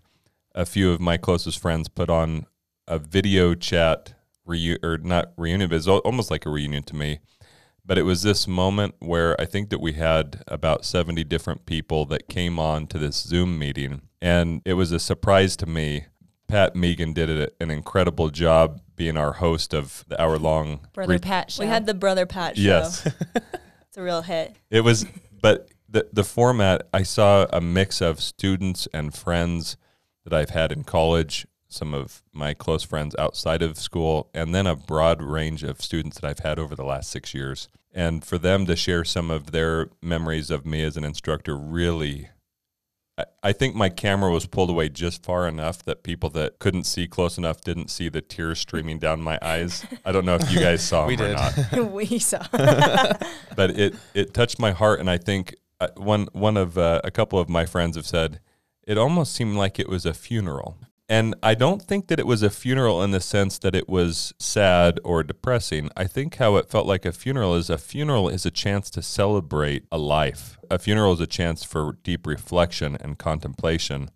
a 0.54 0.66
few 0.66 0.90
of 0.90 1.00
my 1.00 1.16
closest 1.16 1.58
friends 1.60 1.88
put 1.88 2.10
on 2.10 2.46
a 2.88 2.98
video 2.98 3.54
chat 3.54 4.14
reu- 4.46 4.82
or 4.82 4.98
not 4.98 5.32
reunion, 5.36 5.68
but 5.70 5.76
it's 5.76 5.88
almost 5.88 6.30
like 6.30 6.46
a 6.46 6.50
reunion 6.50 6.82
to 6.84 6.96
me. 6.96 7.20
But 7.86 7.98
it 7.98 8.02
was 8.02 8.22
this 8.22 8.48
moment 8.48 8.94
where 9.00 9.38
I 9.40 9.44
think 9.44 9.68
that 9.70 9.80
we 9.80 9.92
had 9.92 10.42
about 10.48 10.84
70 10.86 11.22
different 11.24 11.66
people 11.66 12.06
that 12.06 12.28
came 12.28 12.58
on 12.58 12.86
to 12.88 12.98
this 12.98 13.16
Zoom 13.22 13.58
meeting. 13.58 14.02
And 14.22 14.62
it 14.64 14.72
was 14.74 14.90
a 14.90 14.98
surprise 14.98 15.54
to 15.56 15.66
me. 15.66 16.06
Pat 16.48 16.74
Megan 16.74 17.12
did 17.12 17.28
a- 17.28 17.50
an 17.60 17.70
incredible 17.70 18.30
job 18.30 18.80
being 18.96 19.16
our 19.18 19.32
host 19.34 19.74
of 19.74 20.04
the 20.08 20.20
hour 20.20 20.38
long. 20.38 20.80
Brother 20.94 21.18
Pat 21.18 21.50
show. 21.50 21.62
We 21.62 21.68
had 21.68 21.84
the 21.84 21.94
brother 21.94 22.24
Pat 22.26 22.56
show. 22.56 22.62
Yes. 22.62 23.06
it's 23.34 23.96
a 23.96 24.02
real 24.02 24.22
hit. 24.22 24.54
It 24.70 24.80
was, 24.80 25.04
but 25.42 25.68
the 25.88 26.08
the 26.12 26.24
format 26.24 26.88
I 26.92 27.02
saw 27.02 27.46
a 27.52 27.60
mix 27.60 28.00
of 28.00 28.20
students 28.20 28.88
and 28.94 29.12
friends 29.14 29.76
that 30.24 30.32
I've 30.32 30.50
had 30.50 30.72
in 30.72 30.84
college, 30.84 31.46
some 31.74 31.92
of 31.94 32.22
my 32.32 32.54
close 32.54 32.82
friends 32.82 33.14
outside 33.18 33.60
of 33.62 33.76
school, 33.78 34.30
and 34.32 34.54
then 34.54 34.66
a 34.66 34.76
broad 34.76 35.20
range 35.22 35.62
of 35.62 35.80
students 35.82 36.20
that 36.20 36.28
I've 36.28 36.38
had 36.40 36.58
over 36.58 36.74
the 36.74 36.84
last 36.84 37.10
six 37.10 37.34
years. 37.34 37.68
And 37.92 38.24
for 38.24 38.38
them 38.38 38.66
to 38.66 38.74
share 38.76 39.04
some 39.04 39.30
of 39.30 39.52
their 39.52 39.88
memories 40.02 40.50
of 40.50 40.64
me 40.66 40.82
as 40.82 40.96
an 40.96 41.04
instructor 41.04 41.56
really. 41.56 42.28
I- 43.16 43.24
I 43.44 43.52
think 43.52 43.76
my 43.76 43.90
camera 43.90 44.32
was 44.32 44.46
pulled 44.46 44.70
away 44.70 44.88
just 44.88 45.22
far 45.22 45.46
enough 45.46 45.84
that 45.84 46.02
people 46.02 46.30
that 46.30 46.58
couldn't 46.58 46.82
see 46.82 47.06
close 47.06 47.38
enough 47.38 47.60
didn't 47.60 47.88
see 47.88 48.08
the 48.08 48.20
tears 48.20 48.58
streaming 48.58 48.98
down 48.98 49.20
my 49.20 49.38
eyes. 49.40 49.84
I 50.04 50.10
don't 50.10 50.24
know 50.24 50.34
if 50.34 50.50
you 50.50 50.58
guys 50.58 50.82
saw 50.82 51.06
We 51.08 51.14
them 51.14 51.26
or 51.36 51.52
did. 51.52 51.76
not 51.76 51.92
we 51.92 52.18
saw. 52.18 52.44
but 53.54 53.70
it 53.78 53.94
it 54.14 54.34
touched 54.34 54.58
my 54.58 54.72
heart, 54.72 54.98
and 54.98 55.08
I 55.08 55.18
think 55.18 55.54
uh, 55.80 55.88
one 55.96 56.26
one 56.32 56.56
of 56.56 56.76
uh, 56.76 57.00
a 57.04 57.12
couple 57.12 57.38
of 57.38 57.48
my 57.48 57.66
friends 57.66 57.94
have 57.94 58.06
said 58.06 58.40
it 58.84 58.98
almost 58.98 59.32
seemed 59.32 59.54
like 59.56 59.78
it 59.78 59.88
was 59.88 60.04
a 60.04 60.12
funeral. 60.14 60.76
And 61.08 61.34
I 61.42 61.54
don't 61.54 61.82
think 61.82 62.06
that 62.06 62.18
it 62.18 62.26
was 62.26 62.42
a 62.42 62.48
funeral 62.48 63.02
in 63.02 63.10
the 63.10 63.20
sense 63.20 63.58
that 63.58 63.74
it 63.74 63.88
was 63.88 64.32
sad 64.38 64.98
or 65.04 65.22
depressing. 65.22 65.90
I 65.96 66.04
think 66.04 66.36
how 66.36 66.56
it 66.56 66.70
felt 66.70 66.86
like 66.86 67.04
a 67.04 67.12
funeral 67.12 67.54
is 67.54 67.68
a 67.68 67.76
funeral 67.76 68.30
is 68.30 68.46
a 68.46 68.50
chance 68.50 68.88
to 68.90 69.02
celebrate 69.02 69.84
a 69.92 69.98
life. 69.98 70.58
A 70.70 70.78
funeral 70.78 71.12
is 71.12 71.20
a 71.20 71.26
chance 71.26 71.62
for 71.62 71.98
deep 72.02 72.26
reflection 72.26 72.96
and 73.00 73.18
contemplation 73.18 74.08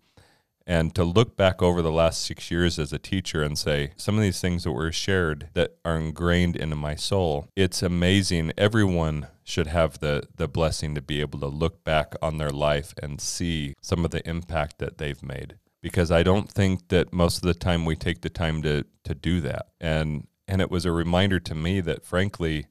and 0.69 0.93
to 0.93 1.03
look 1.03 1.35
back 1.35 1.63
over 1.63 1.81
the 1.81 1.91
last 1.91 2.21
six 2.21 2.51
years 2.51 2.77
as 2.77 2.93
a 2.93 2.99
teacher 2.99 3.41
and 3.41 3.57
say 3.57 3.91
some 3.95 4.15
of 4.15 4.21
these 4.21 4.39
things 4.39 4.63
that 4.63 4.71
were 4.71 4.91
shared 4.91 5.49
that 5.53 5.75
are 5.83 5.97
ingrained 5.97 6.55
into 6.55 6.75
my 6.75 6.93
soul 6.93 7.47
it's 7.55 7.81
amazing 7.81 8.53
everyone 8.55 9.25
should 9.43 9.65
have 9.65 9.99
the 9.99 10.21
the 10.35 10.47
blessing 10.47 10.93
to 10.93 11.01
be 11.01 11.21
able 11.21 11.39
to 11.39 11.47
look 11.47 11.83
back 11.83 12.13
on 12.21 12.37
their 12.37 12.51
life 12.51 12.93
and 13.01 13.19
see 13.19 13.73
some 13.81 14.05
of 14.05 14.11
the 14.11 14.27
impact 14.29 14.77
that 14.77 14.99
they've 14.99 15.23
made 15.23 15.55
because 15.81 16.11
i 16.11 16.23
don't 16.23 16.51
think 16.51 16.87
that 16.89 17.13
most 17.13 17.37
of 17.37 17.43
the 17.43 17.53
time 17.53 17.85
we 17.85 17.95
take 17.95 18.21
the 18.21 18.29
time 18.29 18.61
to 18.61 18.83
to 19.03 19.13
do 19.13 19.41
that 19.41 19.67
and 19.79 20.27
and 20.47 20.61
it 20.61 20.71
was 20.71 20.85
a 20.85 20.91
reminder 20.91 21.39
to 21.39 21.53
me 21.53 21.79
that 21.79 22.05
frankly 22.05 22.67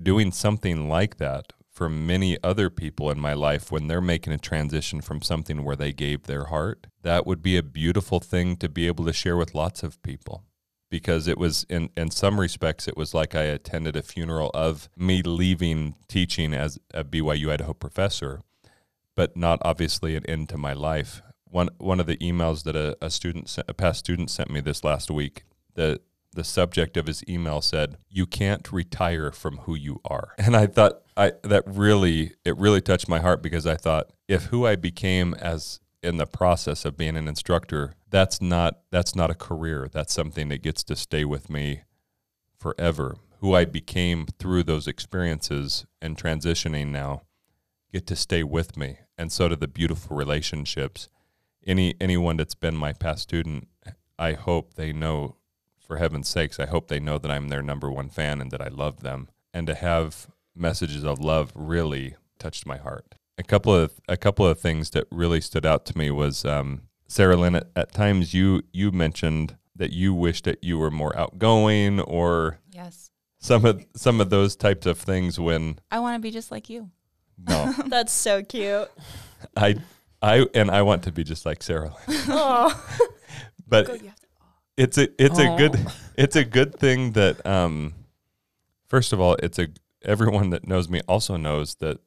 doing 0.00 0.32
something 0.32 0.88
like 0.88 1.18
that 1.18 1.52
for 1.72 1.88
many 1.88 2.36
other 2.44 2.68
people 2.68 3.10
in 3.10 3.18
my 3.18 3.32
life 3.32 3.72
when 3.72 3.88
they're 3.88 4.00
making 4.00 4.32
a 4.32 4.38
transition 4.38 5.00
from 5.00 5.22
something 5.22 5.64
where 5.64 5.74
they 5.76 5.92
gave 5.92 6.24
their 6.24 6.44
heart, 6.44 6.86
that 7.00 7.26
would 7.26 7.42
be 7.42 7.56
a 7.56 7.62
beautiful 7.62 8.20
thing 8.20 8.56
to 8.56 8.68
be 8.68 8.86
able 8.86 9.06
to 9.06 9.12
share 9.12 9.38
with 9.38 9.54
lots 9.54 9.82
of 9.82 10.00
people. 10.02 10.44
Because 10.90 11.26
it 11.26 11.38
was, 11.38 11.64
in, 11.70 11.88
in 11.96 12.10
some 12.10 12.38
respects, 12.38 12.86
it 12.86 12.98
was 12.98 13.14
like 13.14 13.34
I 13.34 13.44
attended 13.44 13.96
a 13.96 14.02
funeral 14.02 14.50
of 14.52 14.90
me 14.94 15.22
leaving 15.22 15.94
teaching 16.06 16.52
as 16.52 16.78
a 16.92 17.02
BYU 17.02 17.50
Idaho 17.50 17.72
professor, 17.72 18.42
but 19.16 19.34
not 19.34 19.58
obviously 19.62 20.14
an 20.14 20.26
end 20.26 20.50
to 20.50 20.58
my 20.58 20.74
life. 20.74 21.22
One, 21.52 21.68
one 21.78 22.00
of 22.00 22.06
the 22.06 22.16
emails 22.16 22.64
that 22.64 22.74
a, 22.74 22.96
a 23.02 23.10
student, 23.10 23.56
a 23.68 23.74
past 23.74 24.00
student 24.00 24.30
sent 24.30 24.50
me 24.50 24.60
this 24.60 24.82
last 24.82 25.10
week, 25.10 25.44
the, 25.74 26.00
the 26.32 26.44
subject 26.44 26.96
of 26.96 27.06
his 27.06 27.22
email 27.28 27.60
said, 27.60 27.98
"You 28.08 28.24
can't 28.24 28.72
retire 28.72 29.30
from 29.30 29.58
who 29.58 29.74
you 29.74 30.00
are." 30.04 30.32
And 30.38 30.56
I 30.56 30.66
thought 30.66 31.02
I 31.14 31.32
that 31.42 31.64
really 31.66 32.32
it 32.44 32.56
really 32.56 32.80
touched 32.80 33.06
my 33.06 33.20
heart 33.20 33.42
because 33.42 33.66
I 33.66 33.76
thought 33.76 34.10
if 34.28 34.44
who 34.44 34.66
I 34.66 34.76
became 34.76 35.34
as 35.34 35.80
in 36.02 36.16
the 36.16 36.26
process 36.26 36.86
of 36.86 36.96
being 36.96 37.16
an 37.16 37.28
instructor, 37.28 37.92
that's 38.08 38.40
not 38.40 38.80
that's 38.90 39.14
not 39.14 39.30
a 39.30 39.34
career. 39.34 39.88
That's 39.92 40.14
something 40.14 40.48
that 40.48 40.62
gets 40.62 40.82
to 40.84 40.96
stay 40.96 41.24
with 41.24 41.50
me 41.50 41.82
forever. 42.58 43.16
Who 43.40 43.54
I 43.54 43.66
became 43.66 44.26
through 44.38 44.62
those 44.62 44.86
experiences 44.86 45.84
and 46.00 46.16
transitioning 46.16 46.88
now 46.88 47.22
get 47.92 48.06
to 48.06 48.16
stay 48.16 48.42
with 48.42 48.76
me. 48.76 48.98
And 49.18 49.30
so 49.30 49.48
do 49.48 49.56
the 49.56 49.68
beautiful 49.68 50.16
relationships. 50.16 51.08
Any 51.66 51.94
anyone 52.00 52.36
that's 52.36 52.54
been 52.54 52.76
my 52.76 52.92
past 52.92 53.22
student, 53.22 53.68
I 54.18 54.32
hope 54.32 54.74
they 54.74 54.92
know 54.92 55.36
for 55.78 55.96
heaven's 55.98 56.28
sakes, 56.28 56.58
I 56.60 56.66
hope 56.66 56.88
they 56.88 57.00
know 57.00 57.18
that 57.18 57.30
I'm 57.30 57.48
their 57.48 57.62
number 57.62 57.90
one 57.90 58.08
fan 58.08 58.40
and 58.40 58.50
that 58.50 58.60
I 58.62 58.68
love 58.68 59.00
them. 59.02 59.28
And 59.54 59.66
to 59.66 59.74
have 59.74 60.28
messages 60.54 61.04
of 61.04 61.18
love 61.18 61.52
really 61.54 62.16
touched 62.38 62.66
my 62.66 62.76
heart. 62.78 63.14
A 63.38 63.42
couple 63.42 63.74
of 63.74 64.00
a 64.08 64.16
couple 64.16 64.46
of 64.46 64.58
things 64.60 64.90
that 64.90 65.06
really 65.10 65.40
stood 65.40 65.64
out 65.66 65.84
to 65.86 65.98
me 65.98 66.10
was 66.10 66.44
um, 66.44 66.82
Sarah 67.08 67.36
Lynn, 67.36 67.54
at, 67.56 67.68
at 67.76 67.92
times 67.92 68.32
you 68.34 68.62
you 68.72 68.90
mentioned 68.92 69.56
that 69.76 69.92
you 69.92 70.12
wished 70.14 70.44
that 70.44 70.62
you 70.62 70.78
were 70.78 70.90
more 70.90 71.16
outgoing 71.18 72.00
or 72.00 72.58
Yes. 72.70 73.10
some 73.40 73.64
of 73.64 73.84
some 73.96 74.20
of 74.20 74.30
those 74.30 74.54
types 74.56 74.86
of 74.86 74.98
things 74.98 75.38
when 75.40 75.78
I 75.90 75.98
want 76.00 76.16
to 76.16 76.20
be 76.20 76.30
just 76.30 76.50
like 76.50 76.68
you. 76.68 76.90
no 77.38 77.72
That's 77.86 78.12
so 78.12 78.42
cute. 78.42 78.88
I 79.56 79.76
I 80.22 80.46
and 80.54 80.70
I 80.70 80.82
want 80.82 81.02
to 81.04 81.12
be 81.12 81.24
just 81.24 81.44
like 81.44 81.62
Sarah 81.62 81.92
Lynn. 82.08 82.18
Oh, 82.28 82.88
But 83.66 84.00
it's 84.76 84.98
a 84.98 85.08
it's 85.22 85.38
a 85.38 85.56
good 85.56 85.78
it's 86.16 86.36
a 86.36 86.44
good 86.44 86.78
thing 86.78 87.12
that 87.12 87.44
um 87.46 87.94
first 88.88 89.12
of 89.12 89.20
all 89.20 89.34
it's 89.42 89.58
a 89.58 89.68
everyone 90.04 90.50
that 90.50 90.66
knows 90.66 90.88
me 90.88 91.00
also 91.08 91.36
knows 91.36 91.76
that 91.76 91.98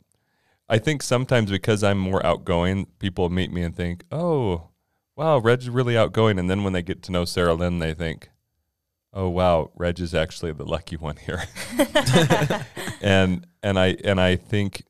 I 0.70 0.78
think 0.80 1.04
sometimes 1.04 1.52
because 1.52 1.84
I'm 1.84 2.00
more 2.00 2.26
outgoing, 2.26 2.88
people 3.00 3.30
meet 3.30 3.52
me 3.52 3.62
and 3.62 3.76
think, 3.76 4.04
"Oh, 4.12 4.70
wow, 5.16 5.38
Reg's 5.38 5.70
really 5.70 5.96
outgoing," 5.96 6.40
and 6.40 6.50
then 6.50 6.64
when 6.64 6.74
they 6.74 6.82
get 6.82 7.04
to 7.04 7.12
know 7.12 7.24
Sarah 7.24 7.54
Lynn, 7.54 7.78
they 7.78 7.94
think, 7.94 8.30
"Oh, 9.14 9.30
wow, 9.30 9.70
Reg 9.76 10.00
is 10.00 10.16
actually 10.16 10.54
the 10.54 10.66
lucky 10.66 10.98
one 10.98 11.18
here." 11.18 11.44
and 13.02 13.46
and 13.62 13.78
I 13.78 13.96
and 14.04 14.20
I 14.20 14.36
think 14.38 14.86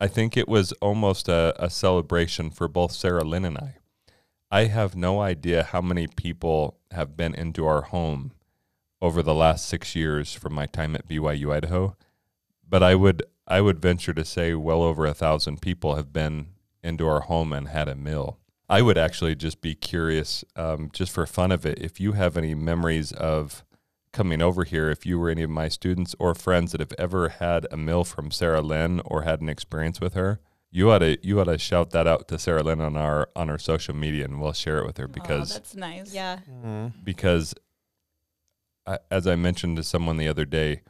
I 0.00 0.08
think 0.08 0.36
it 0.36 0.48
was 0.48 0.72
almost 0.80 1.28
a, 1.28 1.54
a 1.62 1.68
celebration 1.68 2.50
for 2.50 2.68
both 2.68 2.92
Sarah 2.92 3.22
Lynn 3.22 3.44
and 3.44 3.58
I. 3.58 3.74
I 4.50 4.64
have 4.64 4.96
no 4.96 5.20
idea 5.20 5.62
how 5.62 5.82
many 5.82 6.06
people 6.06 6.78
have 6.90 7.16
been 7.16 7.34
into 7.34 7.66
our 7.66 7.82
home 7.82 8.32
over 9.02 9.22
the 9.22 9.34
last 9.34 9.68
six 9.68 9.94
years 9.94 10.32
from 10.32 10.54
my 10.54 10.66
time 10.66 10.96
at 10.96 11.06
BYU 11.06 11.52
Idaho, 11.52 11.96
but 12.68 12.82
I 12.82 12.94
would 12.94 13.22
I 13.46 13.60
would 13.60 13.80
venture 13.80 14.14
to 14.14 14.24
say 14.24 14.54
well 14.54 14.82
over 14.82 15.06
a 15.06 15.14
thousand 15.14 15.60
people 15.60 15.96
have 15.96 16.12
been 16.12 16.48
into 16.82 17.06
our 17.06 17.20
home 17.20 17.52
and 17.52 17.68
had 17.68 17.88
a 17.88 17.94
meal. 17.94 18.38
I 18.68 18.82
would 18.82 18.96
actually 18.96 19.34
just 19.34 19.60
be 19.60 19.74
curious, 19.74 20.44
um, 20.54 20.90
just 20.92 21.10
for 21.10 21.26
fun 21.26 21.50
of 21.50 21.66
it, 21.66 21.80
if 21.80 21.98
you 21.98 22.12
have 22.12 22.36
any 22.36 22.54
memories 22.54 23.10
of 23.12 23.64
coming 24.12 24.42
over 24.42 24.64
here, 24.64 24.90
if 24.90 25.06
you 25.06 25.18
were 25.18 25.30
any 25.30 25.42
of 25.42 25.50
my 25.50 25.68
students 25.68 26.14
or 26.18 26.34
friends 26.34 26.72
that 26.72 26.80
have 26.80 26.94
ever 26.98 27.28
had 27.28 27.66
a 27.70 27.76
meal 27.76 28.04
from 28.04 28.30
Sarah 28.30 28.62
Lynn 28.62 29.00
or 29.04 29.22
had 29.22 29.40
an 29.40 29.48
experience 29.48 30.00
with 30.00 30.14
her, 30.14 30.40
you 30.70 30.90
ought 30.90 30.98
to 31.00 31.18
you 31.26 31.40
ought 31.40 31.44
to 31.44 31.58
shout 31.58 31.90
that 31.90 32.06
out 32.06 32.28
to 32.28 32.38
Sarah 32.38 32.62
Lynn 32.62 32.80
on 32.80 32.96
our 32.96 33.28
on 33.34 33.50
our 33.50 33.58
social 33.58 33.94
media, 33.94 34.24
and 34.24 34.40
we'll 34.40 34.52
share 34.52 34.78
it 34.78 34.86
with 34.86 34.98
her 34.98 35.04
Aw, 35.04 35.12
because 35.12 35.52
that's 35.52 35.74
nice. 35.74 36.14
yeah. 36.14 36.38
Mm-hmm. 36.48 37.02
because 37.02 37.54
I, 38.86 38.98
as 39.10 39.26
I 39.26 39.36
mentioned 39.36 39.76
to 39.76 39.82
someone 39.82 40.16
the 40.16 40.28
other 40.28 40.44
day, 40.44 40.82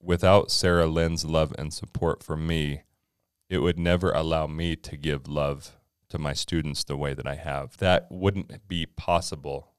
without 0.00 0.50
Sarah 0.50 0.86
Lynn's 0.86 1.24
love 1.24 1.54
and 1.58 1.72
support 1.72 2.22
for 2.22 2.36
me, 2.36 2.82
it 3.48 3.58
would 3.58 3.78
never 3.78 4.10
allow 4.12 4.46
me 4.46 4.76
to 4.76 4.96
give 4.96 5.28
love 5.28 5.76
to 6.08 6.18
my 6.18 6.32
students 6.32 6.84
the 6.84 6.96
way 6.96 7.14
that 7.14 7.26
I 7.26 7.34
have. 7.34 7.76
That 7.78 8.06
wouldn't 8.10 8.68
be 8.68 8.86
possible 8.86 9.72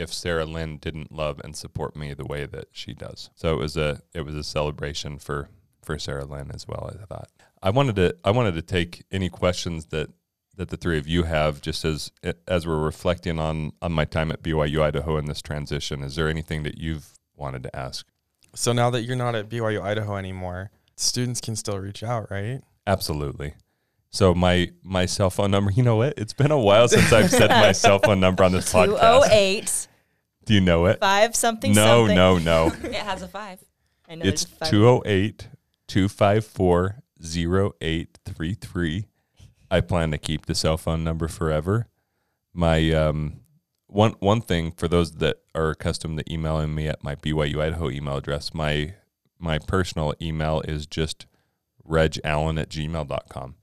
if 0.00 0.12
Sarah 0.12 0.46
Lynn 0.46 0.78
didn't 0.78 1.12
love 1.12 1.40
and 1.44 1.54
support 1.54 1.94
me 1.94 2.14
the 2.14 2.24
way 2.24 2.46
that 2.46 2.68
she 2.72 2.94
does. 2.94 3.30
So 3.34 3.52
it 3.52 3.58
was 3.58 3.76
a 3.76 4.00
it 4.14 4.22
was 4.22 4.34
a 4.34 4.42
celebration 4.42 5.18
for 5.18 5.48
for 5.82 5.98
Sarah 5.98 6.24
Lynn 6.24 6.50
as 6.52 6.66
well. 6.66 6.90
I 6.92 7.04
thought 7.04 7.28
I 7.62 7.70
wanted 7.70 7.96
to 7.96 8.16
I 8.24 8.30
wanted 8.30 8.54
to 8.54 8.62
take 8.62 9.04
any 9.12 9.28
questions 9.28 9.86
that 9.86 10.10
that 10.56 10.70
the 10.70 10.76
three 10.76 10.98
of 10.98 11.06
you 11.06 11.24
have 11.24 11.60
just 11.60 11.84
as 11.84 12.10
as 12.48 12.66
we're 12.66 12.80
reflecting 12.80 13.38
on 13.38 13.72
on 13.82 13.92
my 13.92 14.04
time 14.04 14.32
at 14.32 14.42
BYU 14.42 14.82
Idaho 14.82 15.18
in 15.18 15.26
this 15.26 15.42
transition. 15.42 16.02
Is 16.02 16.16
there 16.16 16.28
anything 16.28 16.62
that 16.62 16.78
you've 16.78 17.12
wanted 17.36 17.62
to 17.64 17.76
ask? 17.76 18.06
So 18.54 18.72
now 18.72 18.90
that 18.90 19.02
you're 19.02 19.16
not 19.16 19.34
at 19.34 19.48
BYU 19.48 19.82
Idaho 19.82 20.16
anymore, 20.16 20.70
students 20.96 21.40
can 21.40 21.56
still 21.56 21.78
reach 21.78 22.02
out, 22.02 22.30
right? 22.30 22.62
Absolutely. 22.86 23.54
So 24.10 24.34
my 24.34 24.70
my 24.82 25.06
cell 25.06 25.30
phone 25.30 25.50
number, 25.52 25.70
you 25.70 25.82
know 25.82 25.96
what? 25.96 26.14
It's 26.18 26.32
been 26.32 26.50
a 26.50 26.58
while 26.58 26.88
since 26.88 27.12
I've 27.12 27.30
said 27.30 27.48
my 27.50 27.72
cell 27.72 27.98
phone 28.00 28.20
number 28.20 28.42
on 28.44 28.52
this 28.52 28.70
Two 28.72 28.78
oh 28.78 29.22
podcast. 29.24 29.28
eight 29.30 29.88
Do 30.44 30.54
you 30.54 30.60
know 30.60 30.86
it? 30.86 30.98
five 31.00 31.36
something 31.36 31.72
No, 31.72 32.06
something. 32.08 32.16
no, 32.16 32.38
no. 32.38 32.66
It 32.84 32.94
has 32.96 33.22
a 33.22 33.28
five. 33.28 33.60
I 34.08 34.16
know 34.16 34.24
It's 34.24 34.44
there's 34.44 34.58
five. 34.58 34.70
208 34.70 35.48
254 35.86 37.02
0833. 37.22 39.06
I 39.70 39.80
plan 39.80 40.10
to 40.10 40.18
keep 40.18 40.46
the 40.46 40.54
cell 40.54 40.76
phone 40.76 41.04
number 41.04 41.28
forever. 41.28 41.86
My 42.52 42.90
um 42.92 43.40
one 43.86 44.12
one 44.18 44.40
thing 44.40 44.72
for 44.72 44.88
those 44.88 45.12
that 45.12 45.36
are 45.54 45.70
accustomed 45.70 46.18
to 46.18 46.32
emailing 46.32 46.74
me 46.74 46.88
at 46.88 47.04
my 47.04 47.14
BYU 47.14 47.60
Idaho 47.62 47.88
email 47.90 48.16
address, 48.16 48.52
my 48.54 48.94
my 49.38 49.58
personal 49.60 50.14
email 50.20 50.60
is 50.62 50.86
just 50.86 51.26
regallen 51.88 52.60
at 52.60 52.68
gmail.com. 52.70 53.54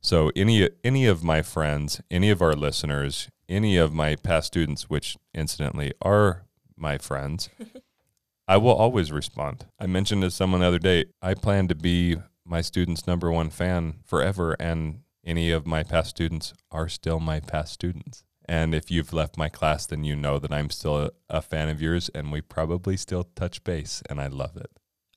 So 0.00 0.32
any 0.34 0.68
any 0.82 1.06
of 1.06 1.22
my 1.22 1.42
friends, 1.42 2.00
any 2.10 2.30
of 2.30 2.40
our 2.40 2.54
listeners, 2.54 3.28
any 3.48 3.76
of 3.76 3.92
my 3.92 4.16
past 4.16 4.46
students, 4.48 4.88
which 4.88 5.16
incidentally 5.34 5.92
are 6.00 6.44
my 6.76 6.96
friends, 6.98 7.50
I 8.48 8.56
will 8.56 8.74
always 8.74 9.12
respond. 9.12 9.66
I 9.78 9.86
mentioned 9.86 10.22
to 10.22 10.30
someone 10.30 10.60
the 10.60 10.66
other 10.66 10.78
day, 10.78 11.06
I 11.20 11.34
plan 11.34 11.68
to 11.68 11.74
be 11.74 12.16
my 12.44 12.62
students' 12.62 13.06
number 13.06 13.30
one 13.30 13.50
fan 13.50 14.00
forever, 14.04 14.56
and 14.58 15.02
any 15.24 15.50
of 15.50 15.66
my 15.66 15.82
past 15.82 16.10
students 16.10 16.54
are 16.72 16.88
still 16.88 17.20
my 17.20 17.40
past 17.40 17.72
students. 17.72 18.24
And 18.46 18.74
if 18.74 18.90
you've 18.90 19.12
left 19.12 19.38
my 19.38 19.48
class, 19.48 19.86
then 19.86 20.02
you 20.02 20.16
know 20.16 20.40
that 20.40 20.52
I'm 20.52 20.70
still 20.70 20.98
a, 20.98 21.10
a 21.28 21.42
fan 21.42 21.68
of 21.68 21.80
yours, 21.80 22.08
and 22.12 22.32
we 22.32 22.40
probably 22.40 22.96
still 22.96 23.24
touch 23.36 23.62
base, 23.62 24.02
and 24.10 24.20
I 24.20 24.26
love 24.26 24.56
it. 24.56 24.70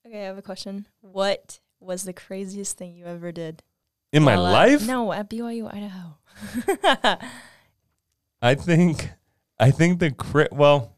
Okay, 0.06 0.22
I 0.22 0.26
have 0.26 0.38
a 0.38 0.44
question. 0.44 0.88
What 1.02 1.60
was 1.80 2.04
the 2.04 2.14
craziest 2.14 2.78
thing 2.78 2.96
you 2.96 3.06
ever 3.06 3.32
did? 3.32 3.64
In 4.14 4.24
my 4.24 4.36
while 4.36 4.46
uh, 4.46 4.50
at- 4.50 4.70
life, 4.70 4.88
no, 4.88 5.12
at 5.12 5.30
BYU 5.30 5.74
Idaho. 5.74 7.18
I 8.42 8.56
think, 8.56 9.10
I 9.60 9.72
think 9.72 10.00
the 10.00 10.12
cra- 10.12 10.50
well, 10.52 10.94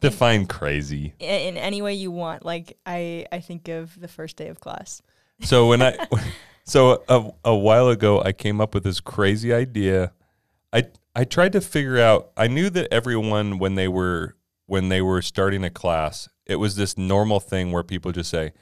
define 0.00 0.46
crazy. 0.46 1.14
in, 1.18 1.28
in 1.28 1.56
any 1.56 1.82
way 1.82 1.94
you 1.94 2.10
want. 2.10 2.44
Like 2.44 2.78
I, 2.86 3.26
I 3.30 3.40
think 3.40 3.68
of 3.68 4.00
the 4.00 4.08
first 4.08 4.36
day 4.36 4.48
of 4.48 4.60
class. 4.60 5.02
So 5.40 5.68
when 5.68 5.82
I, 5.82 5.96
so 6.64 7.02
a, 7.08 7.30
a 7.44 7.54
while 7.54 7.88
ago, 7.88 8.20
I 8.22 8.32
came 8.32 8.60
up 8.60 8.74
with 8.74 8.84
this 8.84 9.00
crazy 9.00 9.52
idea. 9.52 10.12
I 10.72 10.84
I 11.14 11.24
tried 11.24 11.52
to 11.52 11.60
figure 11.60 11.98
out. 12.00 12.30
I 12.36 12.48
knew 12.48 12.70
that 12.70 12.92
everyone 12.92 13.58
when 13.58 13.74
they 13.74 13.88
were 13.88 14.36
when 14.66 14.88
they 14.88 15.02
were 15.02 15.22
starting 15.22 15.64
a 15.64 15.70
class, 15.70 16.28
it 16.46 16.56
was 16.56 16.76
this 16.76 16.96
normal 16.96 17.40
thing 17.40 17.70
where 17.70 17.82
people 17.82 18.12
just 18.12 18.30
say, 18.30 18.52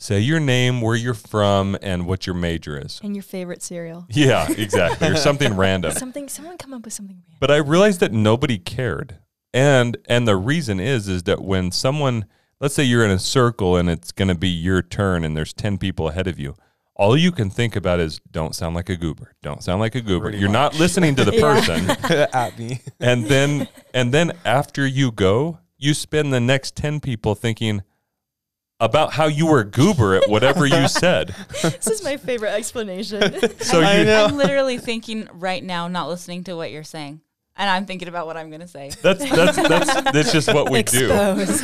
"Say 0.00 0.18
your 0.20 0.40
name, 0.40 0.80
where 0.80 0.96
you're 0.96 1.14
from, 1.14 1.76
and 1.82 2.06
what 2.06 2.26
your 2.26 2.34
major 2.34 2.76
is." 2.76 3.00
And 3.04 3.14
your 3.14 3.22
favorite 3.22 3.62
cereal. 3.62 4.06
Yeah, 4.10 4.50
exactly, 4.50 5.08
or 5.08 5.16
something 5.16 5.56
random. 5.66 5.92
Something. 5.92 6.28
Someone 6.28 6.56
come 6.58 6.74
up 6.74 6.84
with 6.84 6.94
something 6.94 7.16
random. 7.16 7.36
But 7.38 7.50
I 7.50 7.56
realized 7.58 8.00
that 8.00 8.12
nobody 8.12 8.58
cared. 8.58 9.18
And 9.52 9.96
and 10.08 10.26
the 10.26 10.36
reason 10.36 10.80
is 10.80 11.06
is 11.08 11.24
that 11.24 11.40
when 11.42 11.70
someone 11.72 12.24
let's 12.60 12.74
say 12.74 12.84
you're 12.84 13.04
in 13.04 13.10
a 13.10 13.18
circle 13.18 13.76
and 13.76 13.88
it's 13.90 14.12
going 14.12 14.28
to 14.28 14.34
be 14.34 14.48
your 14.48 14.80
turn 14.82 15.24
and 15.24 15.36
there's 15.36 15.52
10 15.54 15.78
people 15.78 16.08
ahead 16.08 16.26
of 16.26 16.38
you, 16.38 16.54
all 16.94 17.16
you 17.16 17.32
can 17.32 17.48
think 17.50 17.74
about 17.74 17.98
is 17.98 18.20
don't 18.30 18.54
sound 18.54 18.74
like 18.76 18.88
a 18.90 18.96
goober. 18.96 19.32
Don't 19.42 19.62
sound 19.62 19.80
like 19.80 19.94
a 19.94 20.00
goober. 20.02 20.26
Pretty 20.26 20.38
you're 20.38 20.50
not 20.50 20.78
listening 20.78 21.16
to 21.16 21.24
the 21.24 21.32
person. 21.40 21.88
at 22.34 22.58
me. 22.58 22.80
and 23.00 23.24
then 23.26 23.66
and 23.92 24.12
then 24.14 24.32
after 24.44 24.86
you 24.86 25.10
go, 25.10 25.58
you 25.78 25.94
spend 25.94 26.32
the 26.32 26.40
next 26.40 26.76
10 26.76 27.00
people 27.00 27.34
thinking 27.34 27.82
about 28.80 29.12
how 29.12 29.26
you 29.26 29.46
were 29.46 29.60
a 29.60 29.64
goober 29.64 30.14
at 30.14 30.28
whatever 30.28 30.66
you 30.66 30.88
said. 30.88 31.34
this 31.62 31.86
is 31.86 32.02
my 32.02 32.16
favorite 32.16 32.50
explanation. 32.50 33.20
So 33.60 33.80
I 33.80 33.98
you 33.98 34.04
know. 34.04 34.24
I'm 34.26 34.36
literally 34.36 34.78
thinking 34.78 35.28
right 35.32 35.62
now, 35.62 35.88
not 35.88 36.08
listening 36.08 36.44
to 36.44 36.56
what 36.56 36.70
you're 36.70 36.82
saying. 36.84 37.20
And 37.56 37.68
I'm 37.68 37.84
thinking 37.84 38.08
about 38.08 38.26
what 38.26 38.38
I'm 38.38 38.48
going 38.48 38.62
to 38.62 38.68
say. 38.68 38.90
That's 39.02 39.28
that's 39.30 39.56
that's 39.56 40.12
that's 40.12 40.32
just 40.32 40.52
what 40.52 40.70
we 40.70 40.82
do. 40.82 41.10
It's, 41.12 41.62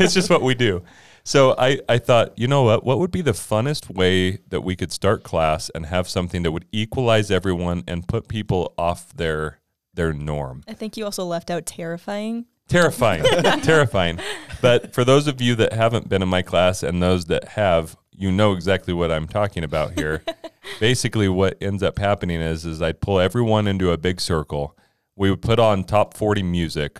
it's 0.00 0.14
just 0.14 0.30
what 0.30 0.42
we 0.42 0.54
do. 0.54 0.82
So 1.24 1.56
I 1.58 1.80
I 1.88 1.98
thought, 1.98 2.38
you 2.38 2.46
know 2.46 2.62
what? 2.62 2.84
What 2.84 3.00
would 3.00 3.10
be 3.10 3.22
the 3.22 3.32
funnest 3.32 3.92
way 3.92 4.38
that 4.48 4.60
we 4.60 4.76
could 4.76 4.92
start 4.92 5.24
class 5.24 5.68
and 5.70 5.86
have 5.86 6.08
something 6.08 6.44
that 6.44 6.52
would 6.52 6.66
equalize 6.70 7.30
everyone 7.30 7.82
and 7.88 8.06
put 8.06 8.28
people 8.28 8.72
off 8.78 9.12
their 9.14 9.58
their 9.94 10.12
norm? 10.12 10.62
I 10.68 10.74
think 10.74 10.96
you 10.96 11.04
also 11.04 11.24
left 11.24 11.50
out 11.50 11.66
terrifying. 11.66 12.46
Terrifying, 12.72 13.22
terrifying. 13.62 14.18
But 14.62 14.94
for 14.94 15.04
those 15.04 15.26
of 15.26 15.42
you 15.42 15.54
that 15.56 15.74
haven't 15.74 16.08
been 16.08 16.22
in 16.22 16.28
my 16.28 16.40
class 16.40 16.82
and 16.82 17.02
those 17.02 17.26
that 17.26 17.48
have, 17.48 17.98
you 18.10 18.32
know 18.32 18.52
exactly 18.52 18.94
what 18.94 19.12
I'm 19.12 19.28
talking 19.28 19.62
about 19.62 19.92
here. 19.92 20.22
Basically, 20.80 21.28
what 21.28 21.58
ends 21.60 21.82
up 21.82 21.98
happening 21.98 22.40
is, 22.40 22.64
is 22.64 22.80
I'd 22.80 23.02
pull 23.02 23.20
everyone 23.20 23.66
into 23.66 23.90
a 23.90 23.98
big 23.98 24.22
circle. 24.22 24.74
We 25.16 25.28
would 25.28 25.42
put 25.42 25.58
on 25.58 25.84
top 25.84 26.14
40 26.14 26.42
music, 26.44 26.98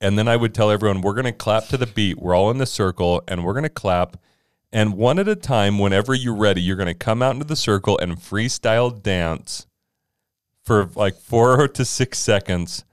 and 0.00 0.16
then 0.16 0.28
I 0.28 0.36
would 0.36 0.54
tell 0.54 0.70
everyone, 0.70 1.02
we're 1.02 1.12
going 1.12 1.24
to 1.26 1.32
clap 1.32 1.66
to 1.66 1.76
the 1.76 1.86
beat. 1.86 2.18
We're 2.18 2.34
all 2.34 2.50
in 2.50 2.56
the 2.56 2.64
circle, 2.64 3.22
and 3.28 3.44
we're 3.44 3.52
going 3.52 3.64
to 3.64 3.68
clap. 3.68 4.16
And 4.72 4.94
one 4.94 5.18
at 5.18 5.28
a 5.28 5.36
time, 5.36 5.78
whenever 5.78 6.14
you're 6.14 6.34
ready, 6.34 6.62
you're 6.62 6.76
going 6.76 6.86
to 6.86 6.94
come 6.94 7.20
out 7.20 7.34
into 7.34 7.44
the 7.44 7.54
circle 7.54 7.98
and 7.98 8.16
freestyle 8.16 9.02
dance 9.02 9.66
for 10.64 10.88
like 10.94 11.16
four 11.16 11.68
to 11.74 11.84
six 11.84 12.18
seconds 12.18 12.84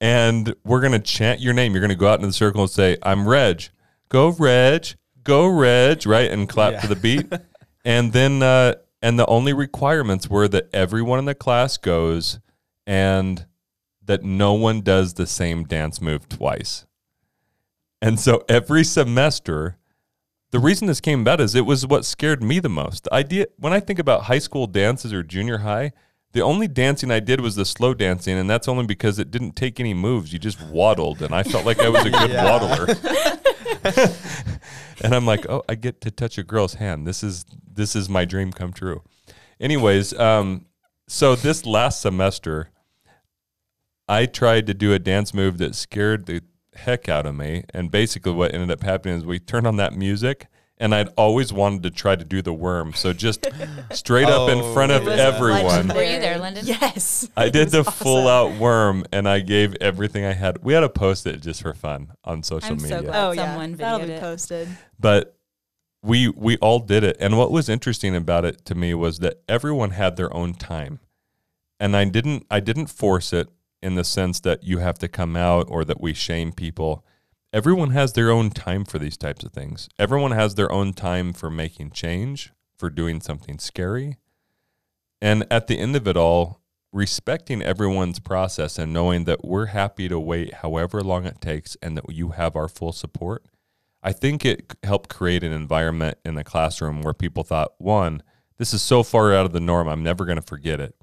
and 0.00 0.54
we're 0.64 0.80
gonna 0.80 0.98
chant 0.98 1.40
your 1.40 1.52
name. 1.54 1.72
You're 1.72 1.80
gonna 1.80 1.94
go 1.94 2.08
out 2.08 2.14
into 2.20 2.26
the 2.28 2.32
circle 2.32 2.62
and 2.62 2.70
say, 2.70 2.96
"I'm 3.02 3.28
Reg." 3.28 3.68
Go 4.08 4.30
Reg, 4.30 4.86
go 5.22 5.46
Reg, 5.46 6.04
right, 6.06 6.30
and 6.30 6.48
clap 6.48 6.72
Yeah. 6.72 6.80
to 6.80 6.86
the 6.88 6.96
beat. 6.96 7.32
and 7.84 8.12
then, 8.12 8.42
uh, 8.42 8.74
and 9.00 9.18
the 9.18 9.26
only 9.26 9.52
requirements 9.52 10.28
were 10.28 10.48
that 10.48 10.68
everyone 10.72 11.18
in 11.20 11.26
the 11.26 11.34
class 11.34 11.76
goes, 11.76 12.40
and 12.86 13.46
that 14.04 14.24
no 14.24 14.52
one 14.54 14.80
does 14.80 15.14
the 15.14 15.26
same 15.26 15.62
dance 15.64 16.00
move 16.00 16.28
twice. 16.28 16.86
And 18.02 18.18
so 18.18 18.44
every 18.48 18.82
semester, 18.82 19.76
the 20.50 20.58
reason 20.58 20.88
this 20.88 21.00
came 21.00 21.20
about 21.20 21.40
is 21.40 21.54
it 21.54 21.66
was 21.66 21.86
what 21.86 22.04
scared 22.04 22.42
me 22.42 22.58
the 22.58 22.68
most. 22.68 23.04
The 23.04 23.14
idea 23.14 23.46
when 23.58 23.72
I 23.72 23.78
think 23.78 23.98
about 24.00 24.22
high 24.24 24.38
school 24.40 24.66
dances 24.66 25.12
or 25.12 25.22
junior 25.22 25.58
high, 25.58 25.92
the 26.32 26.42
only 26.42 26.68
dancing 26.68 27.10
I 27.10 27.20
did 27.20 27.40
was 27.40 27.56
the 27.56 27.64
slow 27.64 27.94
dancing, 27.94 28.38
and 28.38 28.48
that's 28.48 28.68
only 28.68 28.86
because 28.86 29.18
it 29.18 29.30
didn't 29.30 29.56
take 29.56 29.80
any 29.80 29.94
moves. 29.94 30.32
You 30.32 30.38
just 30.38 30.62
waddled, 30.62 31.22
and 31.22 31.34
I 31.34 31.42
felt 31.42 31.66
like 31.66 31.80
I 31.80 31.88
was 31.88 32.04
a 32.04 32.10
good 32.10 32.32
waddler. 32.34 32.86
and 35.02 35.14
I'm 35.14 35.26
like, 35.26 35.48
oh, 35.48 35.64
I 35.68 35.74
get 35.74 36.00
to 36.02 36.10
touch 36.10 36.38
a 36.38 36.42
girl's 36.42 36.74
hand. 36.74 37.06
This 37.06 37.22
is 37.22 37.44
this 37.72 37.96
is 37.96 38.08
my 38.08 38.24
dream 38.24 38.52
come 38.52 38.72
true. 38.72 39.02
Anyways, 39.58 40.18
um, 40.18 40.66
so 41.08 41.34
this 41.34 41.66
last 41.66 42.00
semester, 42.00 42.70
I 44.08 44.26
tried 44.26 44.66
to 44.66 44.74
do 44.74 44.92
a 44.92 44.98
dance 44.98 45.32
move 45.32 45.58
that 45.58 45.74
scared 45.74 46.26
the 46.26 46.42
heck 46.74 47.08
out 47.08 47.26
of 47.26 47.34
me. 47.34 47.64
And 47.72 47.90
basically, 47.90 48.32
what 48.32 48.54
ended 48.54 48.70
up 48.70 48.82
happening 48.82 49.16
is 49.16 49.24
we 49.24 49.38
turned 49.38 49.66
on 49.66 49.76
that 49.76 49.94
music, 49.94 50.46
and 50.80 50.92
I'd 50.94 51.08
always 51.16 51.52
wanted 51.52 51.82
to 51.84 51.90
try 51.90 52.16
to 52.16 52.24
do 52.24 52.42
the 52.42 52.52
worm. 52.52 52.94
So 52.94 53.12
just 53.12 53.46
straight 53.92 54.26
up 54.28 54.48
in 54.50 54.58
Oh, 54.58 54.72
front 54.74 54.90
of 54.90 55.06
everyone. 55.06 55.88
Were 55.88 56.02
you 56.02 56.18
there, 56.18 56.38
London? 56.38 56.64
Yes. 56.66 57.28
I 57.36 57.50
did 57.50 57.68
the 57.68 57.80
awesome. 57.80 57.92
full 57.92 58.26
out 58.26 58.58
worm 58.58 59.04
and 59.12 59.28
I 59.28 59.40
gave 59.40 59.76
everything 59.80 60.24
I 60.24 60.32
had. 60.32 60.64
We 60.64 60.72
had 60.72 60.80
to 60.80 60.88
post 60.88 61.26
it 61.26 61.40
just 61.42 61.62
for 61.62 61.74
fun 61.74 62.12
on 62.24 62.42
social 62.42 62.72
I'm 62.72 62.78
so 62.80 63.02
glad. 63.02 63.14
Oh 63.24 63.30
yeah, 63.32 63.46
Someone 63.52 63.74
that'll 63.74 64.06
be 64.06 64.12
it. 64.14 64.20
posted. 64.20 64.68
but 64.98 65.36
we 66.02 66.28
we 66.30 66.56
all 66.56 66.78
did 66.80 67.04
it. 67.04 67.16
And 67.20 67.36
what 67.36 67.50
was 67.52 67.68
interesting 67.68 68.16
about 68.16 68.44
it 68.46 68.64
to 68.64 68.74
me 68.74 68.94
was 68.94 69.18
that 69.18 69.42
everyone 69.48 69.90
had 69.90 70.16
their 70.16 70.32
own 70.34 70.54
time. 70.54 70.98
And 71.78 71.94
I 71.96 72.06
didn't 72.06 72.46
I 72.50 72.60
didn't 72.60 72.86
force 72.86 73.32
it 73.34 73.48
in 73.82 73.94
the 73.96 74.04
sense 74.04 74.40
that 74.40 74.64
you 74.64 74.78
have 74.78 74.98
to 74.98 75.08
come 75.08 75.36
out 75.36 75.66
or 75.68 75.84
that 75.84 76.00
we 76.00 76.14
shame 76.14 76.52
people. 76.52 77.04
Everyone 77.52 77.90
has 77.90 78.12
their 78.12 78.30
own 78.30 78.50
time 78.50 78.84
for 78.84 79.00
these 79.00 79.16
types 79.16 79.44
of 79.44 79.52
things. 79.52 79.88
Everyone 79.98 80.30
has 80.30 80.54
their 80.54 80.70
own 80.70 80.92
time 80.92 81.32
for 81.32 81.50
making 81.50 81.90
change, 81.90 82.52
for 82.78 82.88
doing 82.90 83.20
something 83.20 83.58
scary. 83.58 84.18
And 85.20 85.44
at 85.50 85.66
the 85.66 85.78
end 85.78 85.96
of 85.96 86.06
it 86.06 86.16
all, 86.16 86.60
respecting 86.92 87.60
everyone's 87.60 88.20
process 88.20 88.78
and 88.78 88.92
knowing 88.92 89.24
that 89.24 89.44
we're 89.44 89.66
happy 89.66 90.08
to 90.08 90.18
wait 90.18 90.54
however 90.54 91.02
long 91.02 91.24
it 91.24 91.40
takes 91.40 91.76
and 91.82 91.96
that 91.96 92.08
you 92.10 92.30
have 92.30 92.54
our 92.54 92.68
full 92.68 92.92
support. 92.92 93.44
I 94.00 94.12
think 94.12 94.44
it 94.44 94.74
helped 94.84 95.10
create 95.10 95.42
an 95.42 95.52
environment 95.52 96.18
in 96.24 96.36
the 96.36 96.44
classroom 96.44 97.02
where 97.02 97.14
people 97.14 97.42
thought, 97.42 97.72
one, 97.78 98.22
this 98.58 98.72
is 98.72 98.80
so 98.80 99.02
far 99.02 99.34
out 99.34 99.46
of 99.46 99.52
the 99.52 99.60
norm, 99.60 99.88
I'm 99.88 100.04
never 100.04 100.24
going 100.24 100.36
to 100.36 100.42
forget 100.42 100.80
it. 100.80 100.94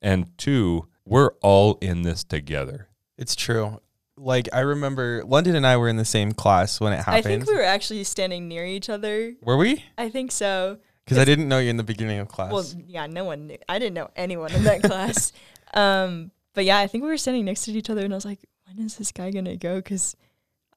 And 0.00 0.36
two, 0.36 0.88
we're 1.04 1.30
all 1.42 1.78
in 1.80 2.02
this 2.02 2.24
together. 2.24 2.88
It's 3.16 3.36
true. 3.36 3.80
Like 4.22 4.48
I 4.52 4.60
remember 4.60 5.22
London 5.26 5.56
and 5.56 5.66
I 5.66 5.76
were 5.76 5.88
in 5.88 5.96
the 5.96 6.04
same 6.04 6.32
class 6.32 6.80
when 6.80 6.92
it 6.92 6.98
happened. 6.98 7.16
I 7.16 7.22
think 7.22 7.46
we 7.46 7.54
were 7.54 7.62
actually 7.62 8.04
standing 8.04 8.46
near 8.48 8.64
each 8.64 8.88
other. 8.88 9.32
were 9.42 9.56
we? 9.56 9.84
I 9.98 10.08
think 10.08 10.30
so. 10.32 10.78
Because 11.04 11.18
I 11.18 11.24
didn't 11.24 11.48
know 11.48 11.58
you 11.58 11.68
in 11.70 11.76
the 11.76 11.82
beginning 11.82 12.20
of 12.20 12.28
class. 12.28 12.52
Well, 12.52 12.64
yeah, 12.86 13.06
no 13.08 13.24
one 13.24 13.48
knew. 13.48 13.58
I 13.68 13.80
didn't 13.80 13.94
know 13.94 14.10
anyone 14.14 14.52
in 14.52 14.62
that 14.64 14.82
class. 14.84 15.32
Um, 15.74 16.30
but 16.54 16.64
yeah, 16.64 16.78
I 16.78 16.86
think 16.86 17.02
we 17.02 17.10
were 17.10 17.16
standing 17.16 17.44
next 17.44 17.64
to 17.64 17.72
each 17.72 17.90
other, 17.90 18.02
and 18.04 18.14
I 18.14 18.16
was 18.16 18.24
like, 18.24 18.38
"When 18.66 18.84
is 18.86 18.96
this 18.96 19.10
guy 19.10 19.32
gonna 19.32 19.56
go?" 19.56 19.76
Because 19.76 20.14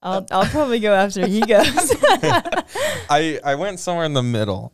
I'll 0.01 0.25
I'll 0.31 0.45
probably 0.45 0.79
go 0.79 0.93
after 0.93 1.27
he 1.27 1.41
goes. 1.41 1.67
I 3.09 3.39
I 3.43 3.55
went 3.55 3.79
somewhere 3.79 4.05
in 4.05 4.13
the 4.13 4.23
middle, 4.23 4.73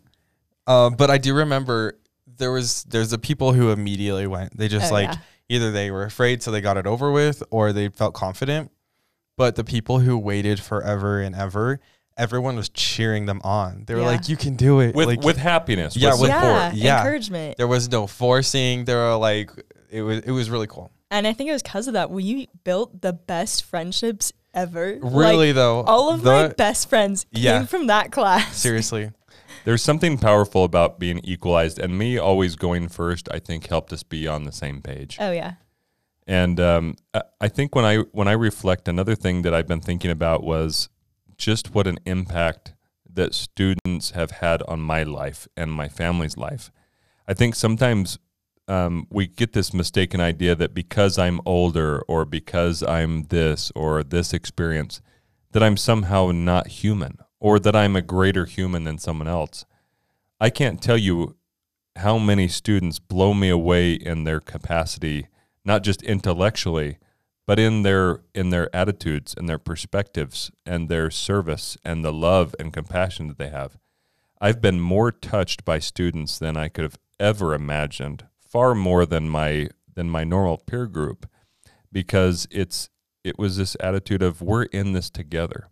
uh, 0.67 0.89
but 0.89 1.09
I 1.09 1.17
do 1.17 1.33
remember 1.33 1.99
there 2.37 2.51
was 2.51 2.83
there's 2.83 3.09
the 3.09 3.19
people 3.19 3.53
who 3.53 3.71
immediately 3.71 4.27
went. 4.27 4.55
They 4.57 4.67
just 4.67 4.91
Oh, 4.91 4.95
like 4.95 5.09
yeah. 5.09 5.17
Either 5.51 5.71
they 5.71 5.91
were 5.91 6.03
afraid 6.03 6.41
so 6.41 6.49
they 6.51 6.61
got 6.61 6.77
it 6.77 6.87
over 6.87 7.11
with, 7.11 7.43
or 7.51 7.73
they 7.73 7.89
felt 7.89 8.13
confident. 8.13 8.71
But 9.37 9.55
the 9.55 9.63
people 9.63 9.99
who 9.99 10.17
waited 10.17 10.59
forever 10.59 11.19
and 11.21 11.35
ever, 11.35 11.79
everyone 12.17 12.55
was 12.55 12.69
cheering 12.69 13.25
them 13.25 13.41
on. 13.43 13.83
They 13.87 13.95
were 13.95 14.01
Yeah. 14.01 14.07
like, 14.07 14.29
"You 14.29 14.37
can 14.37 14.55
do 14.55 14.79
it!" 14.79 14.93
With 14.95 15.07
like, 15.07 15.21
with 15.21 15.37
happiness, 15.37 15.95
Yeah, 15.95 16.11
with 16.11 16.21
with- 16.21 16.31
support. 16.31 16.45
yeah, 16.53 16.71
Yeah. 16.73 16.97
encouragement. 16.99 17.57
there 17.57 17.67
was 17.67 17.89
no 17.89 18.07
forcing. 18.07 18.85
There 18.85 18.97
were 18.97 19.15
like 19.15 19.51
it 19.89 20.01
was 20.01 20.19
it 20.19 20.31
was 20.31 20.49
really 20.49 20.67
cool. 20.67 20.91
And 21.09 21.27
I 21.27 21.33
think 21.33 21.49
it 21.49 21.53
was 21.53 21.63
because 21.63 21.87
of 21.87 21.93
that 21.93 22.09
we 22.11 22.47
built 22.63 23.01
the 23.01 23.11
best 23.13 23.63
friendships 23.65 24.31
ever. 24.53 24.97
Really 25.01 25.47
Like, 25.47 25.55
though, 25.55 25.81
all 25.83 26.09
of 26.13 26.23
my 26.23 26.47
best 26.49 26.87
friends 26.89 27.25
came 27.33 27.43
Yeah. 27.43 27.65
from 27.65 27.87
that 27.87 28.11
class. 28.11 28.55
seriously. 28.57 29.11
There's 29.63 29.83
something 29.83 30.17
powerful 30.17 30.63
about 30.63 30.99
being 30.99 31.19
equalized, 31.23 31.77
and 31.79 31.97
me 31.97 32.17
always 32.17 32.55
going 32.55 32.87
first. 32.87 33.29
I 33.31 33.39
think 33.39 33.67
helped 33.67 33.93
us 33.93 34.03
be 34.03 34.27
on 34.27 34.43
the 34.43 34.51
same 34.51 34.81
page. 34.81 35.17
Oh 35.19 35.31
yeah. 35.31 35.53
And 36.27 36.59
um, 36.59 36.95
I- 37.39 37.47
think 37.47 37.75
when 37.75 37.85
I 37.85 37.97
when 38.11 38.27
I 38.27 38.33
reflect, 38.33 38.87
another 38.87 39.15
thing 39.15 39.41
that 39.43 39.53
I've 39.53 39.67
been 39.67 39.81
thinking 39.81 40.11
about 40.11 40.43
was 40.43 40.89
just 41.37 41.73
what 41.75 41.87
an 41.87 41.99
impact 42.05 42.73
that 43.13 43.33
students 43.33 44.11
have 44.11 44.31
had 44.31 44.61
on 44.63 44.79
my 44.79 45.03
life 45.03 45.47
and 45.57 45.71
my 45.71 45.89
family's 45.89 46.37
life. 46.37 46.71
I 47.27 47.33
think 47.33 47.55
sometimes 47.55 48.17
um, 48.67 49.07
we 49.09 49.27
get 49.27 49.53
this 49.53 49.73
mistaken 49.73 50.21
idea 50.21 50.55
that 50.55 50.73
because 50.73 51.17
I'm 51.17 51.41
older 51.45 52.01
or 52.07 52.25
because 52.25 52.81
I'm 52.83 53.23
this 53.23 53.71
or 53.75 54.03
this 54.03 54.33
experience, 54.33 55.01
that 55.51 55.61
I'm 55.61 55.75
somehow 55.77 56.31
not 56.31 56.67
human 56.67 57.17
or 57.41 57.59
that 57.59 57.75
I'm 57.75 57.97
a 57.97 58.01
greater 58.01 58.45
human 58.45 58.85
than 58.85 58.99
someone 58.99 59.27
else. 59.27 59.65
I 60.39 60.49
can't 60.49 60.81
tell 60.81 60.97
you 60.97 61.35
how 61.97 62.17
many 62.17 62.47
students 62.47 62.99
blow 62.99 63.33
me 63.33 63.49
away 63.49 63.93
in 63.93 64.23
their 64.23 64.39
capacity, 64.39 65.27
not 65.65 65.83
just 65.83 66.01
intellectually, 66.03 66.99
but 67.45 67.59
in 67.59 67.81
their 67.81 68.21
in 68.33 68.51
their 68.51 68.73
attitudes 68.73 69.33
and 69.37 69.49
their 69.49 69.57
perspectives 69.57 70.51
and 70.65 70.87
their 70.87 71.09
service 71.09 71.77
and 71.83 72.05
the 72.05 72.13
love 72.13 72.55
and 72.59 72.71
compassion 72.71 73.27
that 73.27 73.37
they 73.37 73.49
have. 73.49 73.77
I've 74.39 74.61
been 74.61 74.79
more 74.79 75.11
touched 75.11 75.65
by 75.65 75.79
students 75.79 76.39
than 76.39 76.55
I 76.55 76.69
could 76.69 76.83
have 76.83 76.97
ever 77.19 77.53
imagined, 77.53 78.25
far 78.39 78.73
more 78.75 79.05
than 79.05 79.27
my 79.27 79.69
than 79.93 80.09
my 80.09 80.23
normal 80.23 80.57
peer 80.57 80.85
group, 80.85 81.27
because 81.91 82.47
it's 82.51 82.89
it 83.23 83.37
was 83.37 83.57
this 83.57 83.75
attitude 83.79 84.21
of 84.21 84.41
we're 84.41 84.63
in 84.63 84.93
this 84.93 85.09
together. 85.09 85.69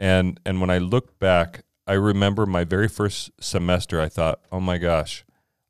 And 0.00 0.40
and 0.44 0.60
when 0.60 0.70
I 0.70 0.78
look 0.78 1.16
back, 1.20 1.62
I 1.86 1.92
remember 1.92 2.46
my 2.46 2.64
very 2.64 2.88
first 2.88 3.30
semester 3.40 4.00
I 4.00 4.08
thought, 4.08 4.40
"Oh 4.50 4.58
my 4.58 4.78
gosh, 4.78 5.24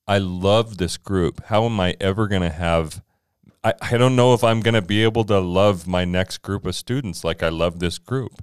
I 0.07 0.16
love 0.16 0.79
this 0.79 0.97
group. 0.97 1.45
How 1.47 1.66
am 1.66 1.79
I 1.79 1.97
ever 2.01 2.29
going 2.29 2.43
to 2.43 2.51
have 2.51 3.03
I, 3.62 3.75
I 3.81 3.97
don't 3.97 4.16
know 4.16 4.33
if 4.35 4.43
I'm 4.43 4.61
going 4.61 4.75
to 4.75 4.83
be 4.83 5.03
able 5.03 5.25
to 5.25 5.38
love 5.38 5.87
my 5.87 6.05
next 6.05 6.38
group 6.38 6.64
of 6.64 6.75
students 6.75 7.25
like 7.25 7.43
I 7.43 7.49
love 7.49 7.79
this 7.79 7.99
group. 7.99 8.43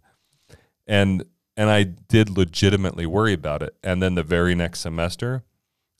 And 0.86 1.24
and 1.56 1.70
I 1.72 1.84
did 1.84 2.38
legitimately 2.38 3.08
worry 3.08 3.34
about 3.34 3.64
it. 3.64 3.76
And 3.82 4.02
then 4.02 4.14
the 4.14 4.24
very 4.24 4.54
next 4.54 4.82
semester, 4.82 5.44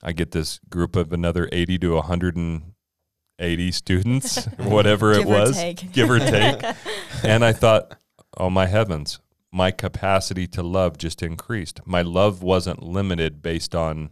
I 0.04 0.12
get 0.12 0.32
this 0.32 0.60
group 0.70 0.96
of 0.96 1.12
another 1.12 1.50
80 1.52 1.80
to 1.80 1.94
180 1.96 3.72
students, 3.72 4.46
whatever 4.58 5.14
it 5.14 5.26
was, 5.26 5.58
take. 5.58 5.92
give 5.92 6.12
or 6.12 6.20
take. 6.20 6.62
and 7.24 7.44
I 7.44 7.54
thought, 7.54 7.98
oh 8.38 8.52
my 8.52 8.68
heavens, 8.68 9.20
my 9.52 9.72
capacity 9.72 10.48
to 10.48 10.64
love 10.64 10.98
just 10.98 11.24
increased. 11.24 11.80
My 11.86 12.02
love 12.02 12.44
wasn't 12.44 12.84
limited 12.84 13.42
based 13.42 13.74
on 13.74 14.12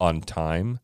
on 0.00 0.20
time 0.20 0.80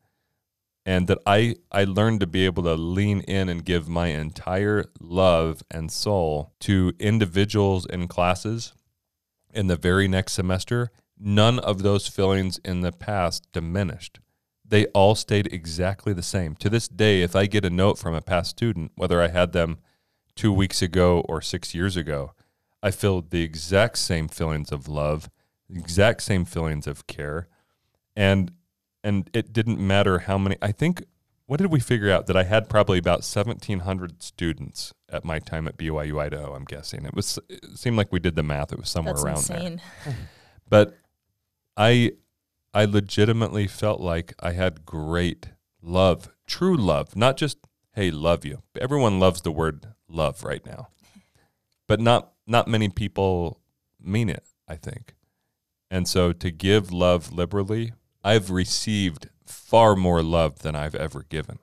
and 0.86 1.06
that 1.08 1.18
I 1.26 1.56
I 1.70 1.84
learned 1.84 2.20
to 2.20 2.26
be 2.26 2.44
able 2.44 2.62
to 2.64 2.74
lean 2.74 3.20
in 3.20 3.48
and 3.48 3.64
give 3.64 3.88
my 3.88 4.08
entire 4.08 4.84
love 5.00 5.62
and 5.70 5.90
soul 5.90 6.52
to 6.60 6.92
individuals 6.98 7.86
in 7.86 8.08
classes 8.08 8.72
in 9.52 9.66
the 9.66 9.76
very 9.76 10.08
next 10.08 10.32
semester. 10.32 10.90
None 11.18 11.58
of 11.58 11.82
those 11.82 12.08
feelings 12.08 12.58
in 12.64 12.80
the 12.80 12.92
past 12.92 13.46
diminished. 13.52 14.20
They 14.64 14.86
all 14.86 15.14
stayed 15.14 15.52
exactly 15.52 16.12
the 16.12 16.22
same. 16.22 16.54
To 16.56 16.70
this 16.70 16.88
day, 16.88 17.22
if 17.22 17.36
I 17.36 17.46
get 17.46 17.64
a 17.64 17.70
note 17.70 17.98
from 17.98 18.14
a 18.14 18.22
past 18.22 18.50
student, 18.50 18.92
whether 18.94 19.20
I 19.20 19.28
had 19.28 19.52
them 19.52 19.78
two 20.36 20.52
weeks 20.52 20.80
ago 20.80 21.20
or 21.28 21.42
six 21.42 21.74
years 21.74 21.96
ago, 21.96 22.32
I 22.82 22.90
feel 22.90 23.22
the 23.22 23.42
exact 23.42 23.98
same 23.98 24.28
feelings 24.28 24.72
of 24.72 24.88
love, 24.88 25.30
the 25.68 25.78
exact 25.78 26.22
same 26.22 26.44
feelings 26.44 26.86
of 26.86 27.06
care. 27.06 27.48
And 28.16 28.52
and 29.02 29.30
it 29.32 29.52
didn't 29.52 29.78
matter 29.78 30.20
how 30.20 30.38
many 30.38 30.56
I 30.60 30.72
think 30.72 31.04
what 31.46 31.58
did 31.58 31.70
we 31.72 31.80
figure 31.80 32.12
out 32.12 32.26
that 32.26 32.36
I 32.36 32.44
had 32.44 32.68
probably 32.68 32.98
about 32.98 33.20
1700 33.20 34.22
students 34.22 34.94
at 35.08 35.24
my 35.24 35.38
time 35.38 35.66
at 35.66 35.78
BYU 35.78 36.20
Idaho 36.20 36.54
I'm 36.54 36.64
guessing 36.64 37.06
it 37.06 37.14
was 37.14 37.38
it 37.48 37.78
seemed 37.78 37.96
like 37.96 38.12
we 38.12 38.20
did 38.20 38.36
the 38.36 38.42
math 38.42 38.72
it 38.72 38.78
was 38.78 38.90
somewhere 38.90 39.14
That's 39.14 39.24
around 39.24 39.44
there 39.44 39.78
but 40.68 40.98
I 41.78 42.12
I 42.74 42.84
legitimately 42.84 43.66
felt 43.66 44.00
like 44.00 44.34
I 44.40 44.52
had 44.52 44.84
great 44.84 45.48
love, 45.82 46.28
true 46.46 46.76
love, 46.76 47.16
not 47.16 47.36
just 47.36 47.58
hey, 47.94 48.10
love 48.10 48.44
you. 48.44 48.62
Everyone 48.80 49.18
loves 49.18 49.42
the 49.42 49.52
word 49.52 49.88
love 50.08 50.44
right 50.44 50.64
now. 50.64 50.88
But 51.88 52.00
not 52.00 52.32
not 52.50 52.68
many 52.68 52.88
people 52.88 53.60
mean 54.00 54.28
it, 54.28 54.44
I 54.68 54.76
think. 54.76 55.14
And 55.90 56.06
so 56.06 56.32
to 56.32 56.50
give 56.50 56.92
love 56.92 57.32
liberally, 57.32 57.92
I've 58.22 58.50
received 58.50 59.28
far 59.46 59.96
more 59.96 60.22
love 60.22 60.60
than 60.60 60.74
I've 60.74 60.94
ever 60.94 61.22
given 61.22 61.58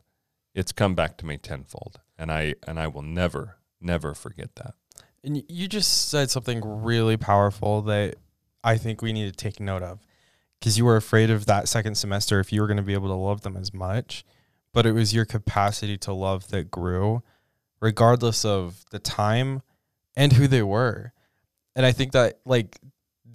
it's 0.58 0.71
come 0.71 0.95
back 0.95 1.17
to 1.17 1.26
me 1.26 1.38
tenfold, 1.38 2.00
and 2.17 2.32
I 2.32 2.56
and 2.67 2.80
I 2.80 2.88
will 2.88 3.04
never 3.04 3.58
never 3.80 4.15
forget 4.15 4.56
that. 4.56 4.73
And 5.23 5.43
you 5.47 5.67
just 5.67 6.10
said 6.10 6.32
something 6.32 6.62
really 6.63 7.15
powerful 7.15 7.84
that 7.84 8.15
I 8.63 8.78
think 8.78 9.04
we 9.04 9.13
need 9.13 9.28
to 9.28 9.38
take 9.38 9.60
note 9.60 9.84
of. 9.84 10.00
Because 10.60 10.76
you 10.76 10.86
were 10.86 10.95
afraid 10.95 11.30
of 11.30 11.45
that 11.45 11.67
second 11.67 11.93
semester 11.93 12.39
if 12.39 12.52
you 12.52 12.62
were 12.62 12.67
going 12.67 12.78
to 12.78 12.84
be 12.84 12.95
able 12.95 13.10
to 13.10 13.13
love 13.13 13.41
them 13.41 13.56
as 13.56 13.71
much, 13.71 14.26
but 14.73 14.88
it 14.88 14.93
was 14.93 15.13
your 15.13 15.26
capacity 15.26 15.95
to 16.00 16.12
love 16.12 16.47
that 16.47 16.71
grew, 16.71 17.21
regardless 17.80 18.43
of 18.43 18.84
the 18.89 18.97
time 18.97 19.62
and 20.17 20.34
who 20.34 20.47
they 20.47 20.63
were. 20.63 21.13
And 21.77 21.86
I 21.86 21.93
think 21.93 22.12
that, 22.12 22.39
like, 22.45 22.77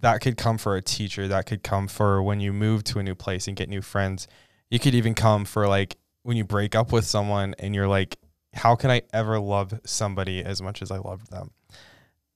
that 0.00 0.20
could 0.20 0.36
come 0.36 0.58
for 0.58 0.76
a 0.76 0.82
teacher, 0.82 1.28
that 1.28 1.46
could 1.46 1.62
come 1.62 1.88
for 1.88 2.22
when 2.22 2.40
you 2.40 2.52
move 2.52 2.84
to 2.84 2.98
a 2.98 3.02
new 3.02 3.14
place 3.14 3.48
and 3.48 3.56
get 3.56 3.70
new 3.70 3.80
friends. 3.80 4.28
You 4.68 4.78
could 4.78 4.94
even 4.94 5.14
come 5.14 5.46
for, 5.46 5.66
like, 5.66 5.96
when 6.22 6.36
you 6.36 6.44
break 6.44 6.74
up 6.74 6.92
with 6.92 7.06
someone 7.06 7.54
and 7.58 7.74
you're 7.74 7.88
like, 7.88 8.18
how 8.52 8.76
can 8.76 8.90
I 8.90 9.02
ever 9.12 9.40
love 9.40 9.80
somebody 9.84 10.44
as 10.44 10.60
much 10.60 10.82
as 10.82 10.90
I 10.90 10.98
loved 10.98 11.30
them? 11.30 11.52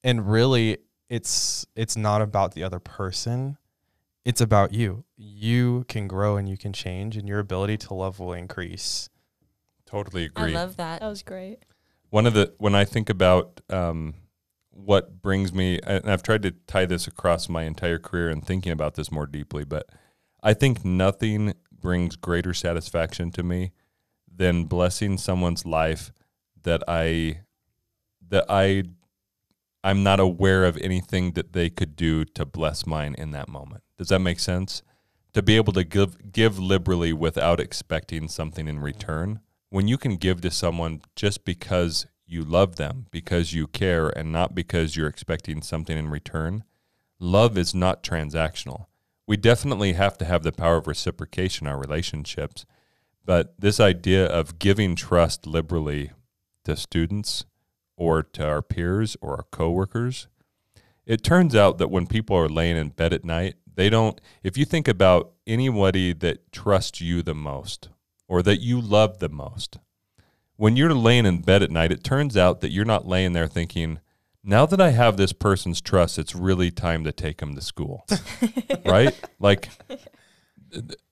And 0.02 0.30
really 0.30 0.78
it's 1.09 1.66
it's 1.74 1.96
not 1.96 2.22
about 2.22 2.54
the 2.54 2.62
other 2.62 2.78
person. 2.78 3.59
It's 4.24 4.40
about 4.40 4.72
you. 4.72 5.04
You 5.16 5.85
can 5.88 6.09
grow 6.09 6.37
and 6.37 6.48
you 6.48 6.56
can 6.56 6.72
change 6.72 7.16
and 7.16 7.28
your 7.28 7.38
ability 7.38 7.76
to 7.78 7.94
love 7.94 8.18
will 8.18 8.32
increase. 8.32 9.09
Totally 9.87 10.24
agree. 10.24 10.52
I 10.52 10.54
love 10.54 10.76
that. 10.76 11.00
That 11.00 11.09
was 11.09 11.22
great. 11.22 11.61
One 12.11 12.26
of 12.26 12.35
the 12.35 12.52
when 12.59 12.74
I 12.74 12.85
think 12.85 13.09
about 13.09 13.61
um, 13.70 14.14
what 14.76 15.22
brings 15.22 15.52
me, 15.52 15.80
and 15.84 16.08
I've 16.08 16.22
tried 16.22 16.42
to 16.42 16.52
tie 16.66 16.86
this 16.86 17.06
across 17.06 17.48
my 17.48 17.64
entire 17.64 17.98
career 17.98 18.28
and 18.28 18.44
thinking 18.44 18.72
about 18.72 18.94
this 18.94 19.10
more 19.10 19.26
deeply, 19.26 19.64
but 19.64 19.88
I 20.42 20.54
think 20.54 20.84
nothing 20.84 21.54
brings 21.72 22.16
greater 22.16 22.54
satisfaction 22.54 23.30
to 23.32 23.42
me 23.42 23.72
than 24.32 24.64
blessing 24.64 25.18
someone's 25.18 25.64
life 25.64 26.12
that 26.62 26.82
I 26.86 27.40
that 28.28 28.44
I 28.48 28.84
I'm 29.82 30.02
not 30.02 30.20
aware 30.20 30.64
of 30.64 30.76
anything 30.78 31.32
that 31.32 31.52
they 31.52 31.70
could 31.70 31.96
do 31.96 32.24
to 32.24 32.44
bless 32.44 32.86
mine 32.86 33.14
in 33.16 33.30
that 33.30 33.48
moment. 33.48 33.82
Does 33.96 34.08
that 34.08 34.18
make 34.18 34.40
sense? 34.40 34.82
To 35.32 35.42
be 35.42 35.56
able 35.56 35.72
to 35.74 35.84
give 35.84 36.32
give 36.32 36.58
liberally 36.58 37.12
without 37.12 37.60
expecting 37.60 38.28
something 38.28 38.68
in 38.68 38.80
return. 38.80 39.40
When 39.70 39.88
you 39.88 39.98
can 39.98 40.16
give 40.16 40.40
to 40.42 40.50
someone 40.50 41.02
just 41.14 41.44
because 41.44 42.06
you 42.26 42.42
love 42.42 42.76
them, 42.76 43.06
because 43.10 43.52
you 43.52 43.66
care 43.66 44.08
and 44.08 44.32
not 44.32 44.54
because 44.54 44.96
you're 44.96 45.06
expecting 45.06 45.62
something 45.62 45.96
in 45.96 46.10
return, 46.10 46.64
love 47.18 47.56
is 47.56 47.74
not 47.74 48.02
transactional. 48.02 48.86
We 49.26 49.36
definitely 49.36 49.94
have 49.94 50.18
to 50.18 50.24
have 50.24 50.42
the 50.42 50.52
power 50.52 50.76
of 50.76 50.86
reciprocation 50.86 51.66
in 51.66 51.72
our 51.72 51.78
relationships, 51.78 52.66
but 53.24 53.54
this 53.58 53.80
idea 53.80 54.26
of 54.26 54.58
giving 54.58 54.94
trust 54.94 55.46
liberally 55.46 56.12
to 56.64 56.76
students 56.76 57.44
or 57.96 58.22
to 58.22 58.46
our 58.46 58.62
peers 58.62 59.16
or 59.20 59.36
our 59.36 59.46
coworkers, 59.50 60.28
it 61.06 61.22
turns 61.22 61.54
out 61.54 61.78
that 61.78 61.90
when 61.90 62.06
people 62.06 62.36
are 62.36 62.48
laying 62.48 62.76
in 62.76 62.88
bed 62.90 63.12
at 63.12 63.24
night, 63.24 63.54
they 63.74 63.90
don't, 63.90 64.20
if 64.42 64.56
you 64.56 64.64
think 64.64 64.88
about 64.88 65.32
anybody 65.46 66.12
that 66.12 66.50
trusts 66.50 67.00
you 67.00 67.22
the 67.22 67.34
most 67.34 67.88
or 68.26 68.42
that 68.42 68.60
you 68.60 68.80
love 68.80 69.18
the 69.18 69.28
most, 69.28 69.78
when 70.56 70.76
you're 70.76 70.94
laying 70.94 71.26
in 71.26 71.42
bed 71.42 71.62
at 71.62 71.70
night, 71.70 71.92
it 71.92 72.02
turns 72.02 72.36
out 72.36 72.60
that 72.60 72.70
you're 72.70 72.84
not 72.84 73.06
laying 73.06 73.32
there 73.32 73.46
thinking, 73.46 74.00
now 74.42 74.64
that 74.66 74.80
I 74.80 74.90
have 74.90 75.16
this 75.16 75.32
person's 75.32 75.80
trust, 75.80 76.18
it's 76.18 76.34
really 76.34 76.70
time 76.70 77.04
to 77.04 77.12
take 77.12 77.38
them 77.38 77.54
to 77.54 77.60
school. 77.60 78.06
right? 78.84 79.18
Like 79.38 79.68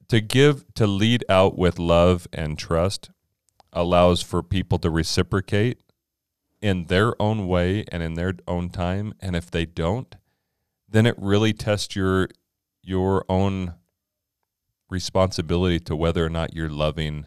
to 0.08 0.20
give, 0.20 0.64
to 0.74 0.86
lead 0.86 1.24
out 1.28 1.58
with 1.58 1.78
love 1.78 2.26
and 2.32 2.58
trust 2.58 3.10
allows 3.72 4.22
for 4.22 4.42
people 4.42 4.78
to 4.78 4.90
reciprocate 4.90 5.80
in 6.62 6.84
their 6.84 7.20
own 7.20 7.46
way 7.46 7.84
and 7.88 8.02
in 8.02 8.14
their 8.14 8.34
own 8.46 8.70
time. 8.70 9.12
And 9.20 9.36
if 9.36 9.50
they 9.50 9.66
don't, 9.66 10.14
then 10.88 11.06
it 11.06 11.16
really 11.18 11.52
tests 11.52 11.96
your 11.96 12.28
your 12.82 13.24
own 13.28 13.74
responsibility 14.90 15.80
to 15.80 15.96
whether 15.96 16.24
or 16.24 16.28
not 16.28 16.54
you're 16.54 16.68
loving 16.68 17.26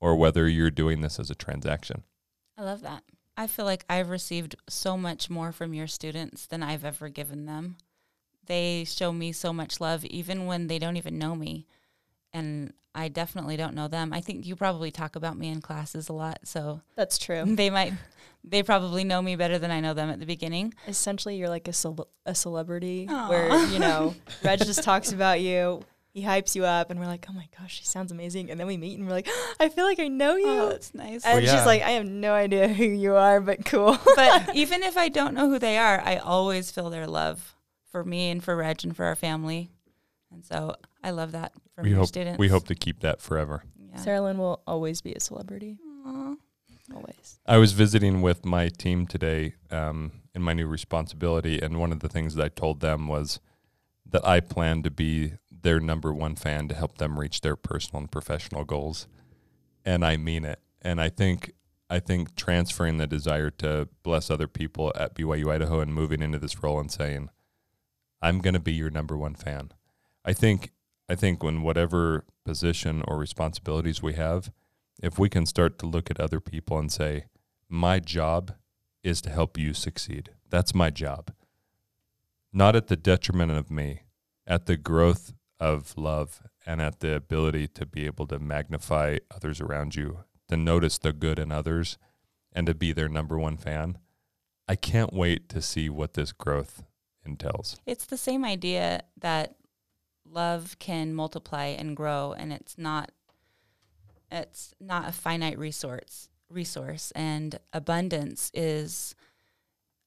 or 0.00 0.16
whether 0.16 0.48
you're 0.48 0.70
doing 0.70 1.00
this 1.00 1.18
as 1.18 1.30
a 1.30 1.34
transaction. 1.34 2.02
I 2.56 2.62
love 2.62 2.82
that. 2.82 3.02
I 3.36 3.46
feel 3.46 3.64
like 3.64 3.84
I've 3.88 4.10
received 4.10 4.56
so 4.68 4.96
much 4.96 5.30
more 5.30 5.52
from 5.52 5.72
your 5.72 5.86
students 5.86 6.46
than 6.46 6.62
I've 6.62 6.84
ever 6.84 7.08
given 7.08 7.46
them. 7.46 7.76
They 8.46 8.84
show 8.84 9.12
me 9.12 9.32
so 9.32 9.52
much 9.52 9.80
love, 9.80 10.04
even 10.04 10.46
when 10.46 10.66
they 10.66 10.78
don't 10.78 10.96
even 10.96 11.18
know 11.18 11.34
me. 11.34 11.66
And 12.32 12.72
I 12.94 13.08
definitely 13.08 13.56
don't 13.56 13.74
know 13.74 13.88
them. 13.88 14.12
I 14.12 14.20
think 14.20 14.46
you 14.46 14.56
probably 14.56 14.90
talk 14.90 15.16
about 15.16 15.38
me 15.38 15.48
in 15.48 15.60
classes 15.60 16.08
a 16.08 16.12
lot. 16.12 16.40
So 16.44 16.80
That's 16.96 17.18
true. 17.18 17.44
they 17.46 17.70
might, 17.70 17.92
they 18.42 18.62
probably 18.62 19.04
know 19.04 19.22
me 19.22 19.36
better 19.36 19.58
than 19.58 19.70
I 19.70 19.80
know 19.80 19.94
them 19.94 20.10
at 20.10 20.18
the 20.18 20.26
beginning. 20.26 20.74
Essentially, 20.88 21.36
you're 21.36 21.48
like 21.48 21.68
a 21.68 21.72
cele- 21.72 22.08
a 22.26 22.34
celebrity 22.34 23.06
Aw. 23.08 23.28
where 23.28 23.66
you 23.66 23.78
know 23.78 24.14
Reg 24.44 24.58
just 24.58 24.82
talks 24.82 25.12
about 25.12 25.40
you. 25.40 25.82
He 26.12 26.22
hypes 26.22 26.56
you 26.56 26.64
up, 26.64 26.90
and 26.90 26.98
we're 26.98 27.06
like, 27.06 27.26
"Oh 27.30 27.32
my 27.32 27.48
gosh, 27.58 27.78
she 27.78 27.84
sounds 27.84 28.10
amazing!" 28.10 28.50
And 28.50 28.58
then 28.58 28.66
we 28.66 28.76
meet, 28.76 28.98
and 28.98 29.06
we're 29.06 29.12
like, 29.14 29.28
"I 29.60 29.68
feel 29.68 29.84
like 29.84 30.00
I 30.00 30.08
know 30.08 30.34
you." 30.36 30.48
Oh, 30.48 30.68
that's 30.70 30.92
nice. 30.92 31.24
and 31.24 31.34
Well, 31.34 31.42
yeah. 31.42 31.56
she's 31.56 31.66
like, 31.66 31.82
"I 31.82 31.90
have 31.92 32.06
no 32.06 32.32
idea 32.34 32.66
who 32.68 32.84
you 32.84 33.14
are, 33.14 33.40
but 33.40 33.64
cool." 33.64 33.96
but 34.16 34.54
even 34.56 34.82
if 34.82 34.96
I 34.96 35.08
don't 35.08 35.34
know 35.34 35.48
who 35.48 35.58
they 35.60 35.78
are, 35.78 36.00
I 36.04 36.16
always 36.16 36.70
feel 36.72 36.90
their 36.90 37.06
love 37.06 37.54
for 37.92 38.04
me 38.04 38.30
and 38.30 38.42
for 38.42 38.56
Reg 38.56 38.80
and 38.84 38.94
for 38.96 39.04
our 39.04 39.14
family. 39.14 39.70
And 40.32 40.44
so 40.44 40.74
I 41.02 41.10
love 41.10 41.32
that 41.32 41.52
from 41.74 41.84
we 41.84 41.90
your 41.90 41.98
hope 42.00 42.08
students. 42.08 42.38
we 42.38 42.48
hope 42.48 42.66
to 42.68 42.74
keep 42.74 43.00
that 43.00 43.20
forever. 43.20 43.62
Yeah. 43.92 43.96
Sarah 43.98 44.20
Lynn 44.20 44.38
will 44.38 44.62
always 44.66 45.00
be 45.00 45.12
a 45.12 45.20
celebrity, 45.20 45.78
Aw. 46.06 46.34
always. 46.94 47.38
I 47.46 47.56
was 47.58 47.72
visiting 47.72 48.20
with 48.22 48.44
my 48.44 48.68
team 48.68 49.06
today 49.06 49.54
um, 49.70 50.12
in 50.34 50.42
my 50.42 50.52
new 50.54 50.66
responsibility, 50.66 51.60
and 51.60 51.78
one 51.80 51.90
of 51.92 52.00
the 52.00 52.08
things 52.08 52.34
that 52.34 52.44
I 52.44 52.48
told 52.48 52.80
them 52.80 53.06
was 53.08 53.40
that 54.08 54.26
I 54.26 54.40
plan 54.40 54.82
to 54.84 54.90
be 54.90 55.34
their 55.62 55.80
number 55.80 56.12
one 56.12 56.36
fan 56.36 56.68
to 56.68 56.74
help 56.74 56.98
them 56.98 57.18
reach 57.18 57.40
their 57.40 57.56
personal 57.56 58.00
and 58.00 58.10
professional 58.10 58.64
goals, 58.64 59.06
and 59.84 60.04
I 60.04 60.16
mean 60.16 60.44
it. 60.44 60.60
And 60.82 61.00
I 61.00 61.08
think 61.08 61.52
I 61.88 61.98
think 61.98 62.36
transferring 62.36 62.98
the 62.98 63.06
desire 63.06 63.50
to 63.50 63.88
bless 64.02 64.30
other 64.30 64.46
people 64.46 64.92
at 64.94 65.14
BYU 65.14 65.52
Idaho 65.52 65.80
and 65.80 65.92
moving 65.92 66.22
into 66.22 66.38
this 66.38 66.62
role 66.62 66.78
and 66.80 66.90
saying, 66.90 67.30
"I'm 68.22 68.38
going 68.38 68.54
to 68.54 68.60
be 68.60 68.72
your 68.72 68.90
number 68.90 69.16
one 69.16 69.34
fan." 69.34 69.72
I 70.24 70.32
think 70.32 70.72
I 71.08 71.14
think 71.14 71.42
when 71.42 71.62
whatever 71.62 72.24
position 72.44 73.02
or 73.06 73.18
responsibilities 73.18 74.02
we 74.02 74.14
have, 74.14 74.52
if 75.02 75.18
we 75.18 75.28
can 75.28 75.46
start 75.46 75.78
to 75.78 75.86
look 75.86 76.10
at 76.10 76.20
other 76.20 76.40
people 76.40 76.78
and 76.78 76.92
say, 76.92 77.24
my 77.68 78.00
job 78.00 78.54
is 79.02 79.20
to 79.22 79.30
help 79.30 79.56
you 79.56 79.72
succeed. 79.72 80.30
That's 80.48 80.74
my 80.74 80.90
job. 80.90 81.32
Not 82.52 82.76
at 82.76 82.88
the 82.88 82.96
detriment 82.96 83.52
of 83.52 83.70
me, 83.70 84.02
at 84.46 84.66
the 84.66 84.76
growth 84.76 85.32
of 85.60 85.96
love 85.96 86.42
and 86.66 86.80
at 86.80 87.00
the 87.00 87.14
ability 87.14 87.68
to 87.68 87.86
be 87.86 88.06
able 88.06 88.26
to 88.28 88.38
magnify 88.38 89.18
others 89.30 89.60
around 89.60 89.94
you, 89.94 90.24
to 90.48 90.56
notice 90.56 90.98
the 90.98 91.12
good 91.12 91.38
in 91.38 91.52
others 91.52 91.98
and 92.52 92.66
to 92.66 92.74
be 92.74 92.92
their 92.92 93.08
number 93.08 93.38
one 93.38 93.56
fan. 93.56 93.98
I 94.66 94.76
can't 94.76 95.12
wait 95.12 95.48
to 95.50 95.62
see 95.62 95.88
what 95.88 96.14
this 96.14 96.32
growth 96.32 96.82
entails. 97.24 97.76
It's 97.86 98.06
the 98.06 98.16
same 98.16 98.44
idea 98.44 99.02
that 99.20 99.56
love 100.24 100.78
can 100.78 101.14
multiply 101.14 101.66
and 101.66 101.96
grow 101.96 102.32
and 102.32 102.52
it's 102.52 102.78
not 102.78 103.10
it's 104.30 104.74
not 104.80 105.08
a 105.08 105.12
finite 105.12 105.58
resource 105.58 106.28
resource 106.48 107.10
and 107.16 107.58
abundance 107.72 108.50
is 108.54 109.14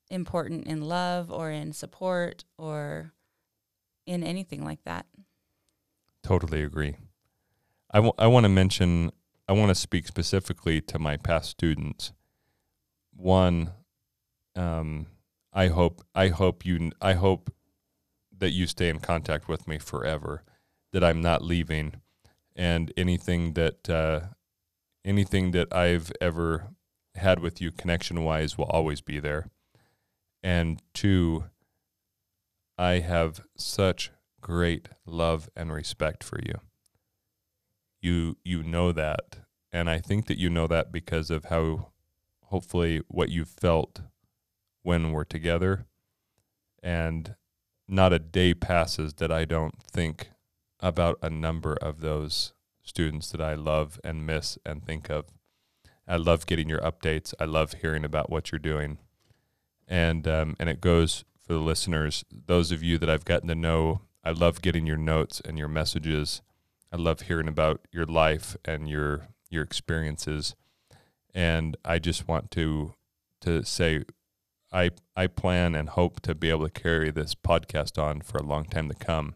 important 0.09 0.65
in 0.65 0.81
love 0.81 1.31
or 1.31 1.51
in 1.51 1.73
support 1.73 2.45
or 2.57 3.13
in 4.05 4.23
anything 4.23 4.63
like 4.63 4.83
that. 4.83 5.05
Totally 6.23 6.63
agree. 6.63 6.95
I 7.91 7.99
want 7.99 8.45
to 8.45 8.49
mention, 8.49 9.11
I 9.47 9.53
want 9.53 9.69
to 9.69 9.75
speak 9.75 10.07
specifically 10.07 10.81
to 10.81 10.97
my 10.97 11.17
past 11.17 11.51
students. 11.51 12.11
One, 13.15 13.71
um, 14.55 15.07
I 15.53 15.67
hope, 15.67 16.01
I 16.15 16.29
hope 16.29 16.65
you, 16.65 16.91
I 16.99 17.13
hope 17.13 17.53
that 18.35 18.49
you 18.49 18.65
stay 18.65 18.89
in 18.89 18.99
contact 18.99 19.47
with 19.47 19.67
me 19.67 19.77
forever, 19.77 20.43
that 20.91 21.03
I'm 21.03 21.21
not 21.21 21.43
leaving, 21.43 22.01
and 22.55 22.91
anything 22.97 23.53
that, 23.53 23.87
uh, 23.87 24.21
anything 25.05 25.51
that 25.51 25.71
I've 25.71 26.11
ever 26.19 26.69
had 27.13 27.39
with 27.39 27.61
you 27.61 27.71
connection 27.71 28.23
wise 28.23 28.57
will 28.57 28.65
always 28.65 29.01
be 29.01 29.19
there. 29.19 29.49
And 30.41 30.81
two, 30.95 31.45
I 32.75 32.99
have 32.99 33.41
such 33.55 34.09
great 34.43 34.89
love 35.05 35.49
and 35.55 35.73
respect 35.73 36.23
for 36.23 36.39
you. 36.39 36.59
You 38.01 38.37
you 38.43 38.61
know 38.61 38.91
that, 38.91 39.39
and 39.71 39.89
I 39.89 39.99
think 39.99 40.27
that 40.27 40.37
you 40.37 40.49
know 40.49 40.67
that 40.67 40.91
because 40.91 41.31
of 41.31 41.45
how 41.45 41.93
hopefully 42.45 43.01
what 43.07 43.29
you 43.29 43.45
felt 43.45 44.01
when 44.83 45.11
we're 45.11 45.23
together 45.23 45.87
and 46.83 47.35
not 47.87 48.13
a 48.13 48.19
day 48.19 48.53
passes 48.53 49.15
that 49.15 49.31
I 49.31 49.45
don't 49.45 49.81
think 49.81 50.29
about 50.81 51.17
a 51.21 51.29
number 51.29 51.73
of 51.81 52.01
those 52.01 52.53
students 52.83 53.31
that 53.31 53.41
I 53.41 53.55
love 53.55 53.99
and 54.03 54.25
miss 54.25 54.57
and 54.65 54.85
think 54.85 55.09
of 55.09 55.31
I 56.07 56.17
love 56.17 56.45
getting 56.45 56.69
your 56.69 56.81
updates. 56.81 57.33
I 57.39 57.45
love 57.45 57.75
hearing 57.81 58.03
about 58.03 58.29
what 58.29 58.51
you're 58.51 58.59
doing, 58.59 58.97
and 59.87 60.27
um, 60.27 60.55
and 60.59 60.69
it 60.69 60.81
goes 60.81 61.23
for 61.45 61.53
the 61.53 61.59
listeners. 61.59 62.25
Those 62.29 62.71
of 62.71 62.83
you 62.83 62.97
that 62.97 63.09
I've 63.09 63.25
gotten 63.25 63.47
to 63.47 63.55
know, 63.55 64.01
I 64.23 64.31
love 64.31 64.61
getting 64.61 64.85
your 64.87 64.97
notes 64.97 65.41
and 65.43 65.57
your 65.57 65.67
messages. 65.67 66.41
I 66.91 66.97
love 66.97 67.21
hearing 67.21 67.47
about 67.47 67.81
your 67.91 68.05
life 68.05 68.55
and 68.65 68.87
your 68.87 69.27
your 69.49 69.63
experiences, 69.63 70.55
and 71.33 71.77
I 71.83 71.99
just 71.99 72.27
want 72.27 72.51
to 72.51 72.93
to 73.41 73.63
say 73.63 74.03
I 74.71 74.91
I 75.15 75.27
plan 75.27 75.75
and 75.75 75.89
hope 75.89 76.21
to 76.21 76.35
be 76.35 76.49
able 76.49 76.67
to 76.67 76.81
carry 76.81 77.11
this 77.11 77.35
podcast 77.35 78.01
on 78.01 78.21
for 78.21 78.37
a 78.37 78.43
long 78.43 78.65
time 78.65 78.89
to 78.89 78.95
come. 78.95 79.35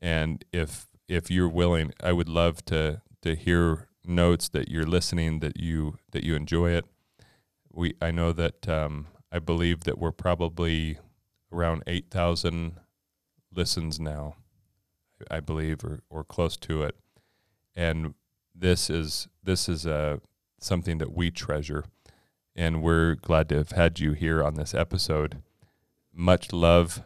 And 0.00 0.44
if 0.52 0.86
if 1.08 1.30
you're 1.30 1.48
willing, 1.48 1.92
I 2.02 2.12
would 2.12 2.28
love 2.28 2.64
to 2.66 3.02
to 3.22 3.34
hear 3.34 3.88
notes 4.04 4.48
that 4.50 4.68
you're 4.68 4.86
listening, 4.86 5.40
that 5.40 5.58
you 5.60 5.98
that 6.12 6.24
you 6.24 6.34
enjoy 6.34 6.70
it. 6.70 6.86
We 7.72 7.94
I 8.00 8.10
know 8.10 8.32
that 8.32 8.68
um, 8.68 9.06
I 9.30 9.38
believe 9.38 9.84
that 9.84 9.98
we're 9.98 10.12
probably 10.12 10.98
around 11.52 11.82
eight 11.86 12.10
thousand 12.10 12.74
listens 13.54 14.00
now. 14.00 14.36
I 15.30 15.40
believe, 15.40 15.84
or 15.84 16.00
or 16.10 16.24
close 16.24 16.56
to 16.58 16.82
it. 16.82 16.96
And 17.74 18.14
this 18.54 18.90
is 18.90 19.28
this 19.42 19.68
is 19.68 19.86
a 19.86 19.94
uh, 19.94 20.16
something 20.60 20.98
that 20.98 21.14
we 21.14 21.30
treasure 21.30 21.84
and 22.56 22.82
we're 22.82 23.14
glad 23.14 23.48
to 23.48 23.56
have 23.56 23.72
had 23.72 23.98
you 23.98 24.12
here 24.12 24.42
on 24.42 24.54
this 24.54 24.74
episode. 24.74 25.42
Much 26.12 26.52
love, 26.52 27.02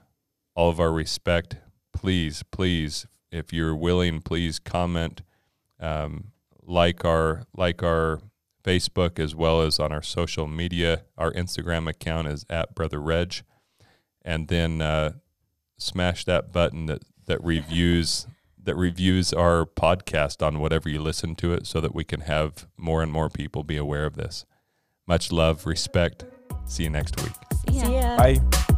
all 0.55 0.71
of 0.71 0.81
our 0.81 0.93
respect. 0.93 1.57
Please, 1.93 2.43
please, 2.51 3.07
if 3.33 3.53
you're 3.53 3.75
willing, 3.75 4.21
please 4.21 4.59
comment, 4.59 5.23
um, 5.81 6.33
like 6.63 7.05
our 7.05 7.45
like 7.57 7.83
our 7.83 8.21
Facebook 8.63 9.19
as 9.19 9.35
well 9.35 9.63
as 9.63 9.79
on 9.79 9.93
our 9.93 10.03
social 10.03 10.47
media. 10.47 11.05
Our 11.17 11.33
Instagram 11.33 11.89
account 11.89 12.29
is 12.29 12.45
at 12.51 12.75
Brother 12.75 13.01
Reg, 13.01 13.37
and 14.23 14.49
then 14.49 14.83
uh, 14.83 15.13
smash 15.79 16.25
that 16.25 16.53
button 16.53 16.87
that 16.87 17.03
that 17.27 17.43
reviews 17.43 18.27
that 18.63 18.75
reviews 18.75 19.33
our 19.33 19.65
podcast 19.65 20.47
on 20.47 20.61
whatever 20.61 20.89
you 20.91 21.01
listen 21.01 21.35
to 21.37 21.55
it, 21.55 21.67
so 21.67 21.81
that 21.81 21.95
we 21.95 22.05
can 22.05 22.21
have 22.21 22.67
more 22.77 23.03
and 23.03 23.11
more 23.11 23.31
people 23.31 23.65
be 23.65 23.77
aware 23.79 24.05
of 24.05 24.17
this. 24.17 24.45
Much 25.07 25.33
love, 25.33 25.65
respect. 25.65 26.27
See 26.67 26.83
you 26.83 26.91
next 26.91 27.17
week. 27.23 27.33
See 27.71 27.79
ya. 27.79 27.85
See 27.87 27.95
ya. 27.95 28.17
Bye. 28.17 28.75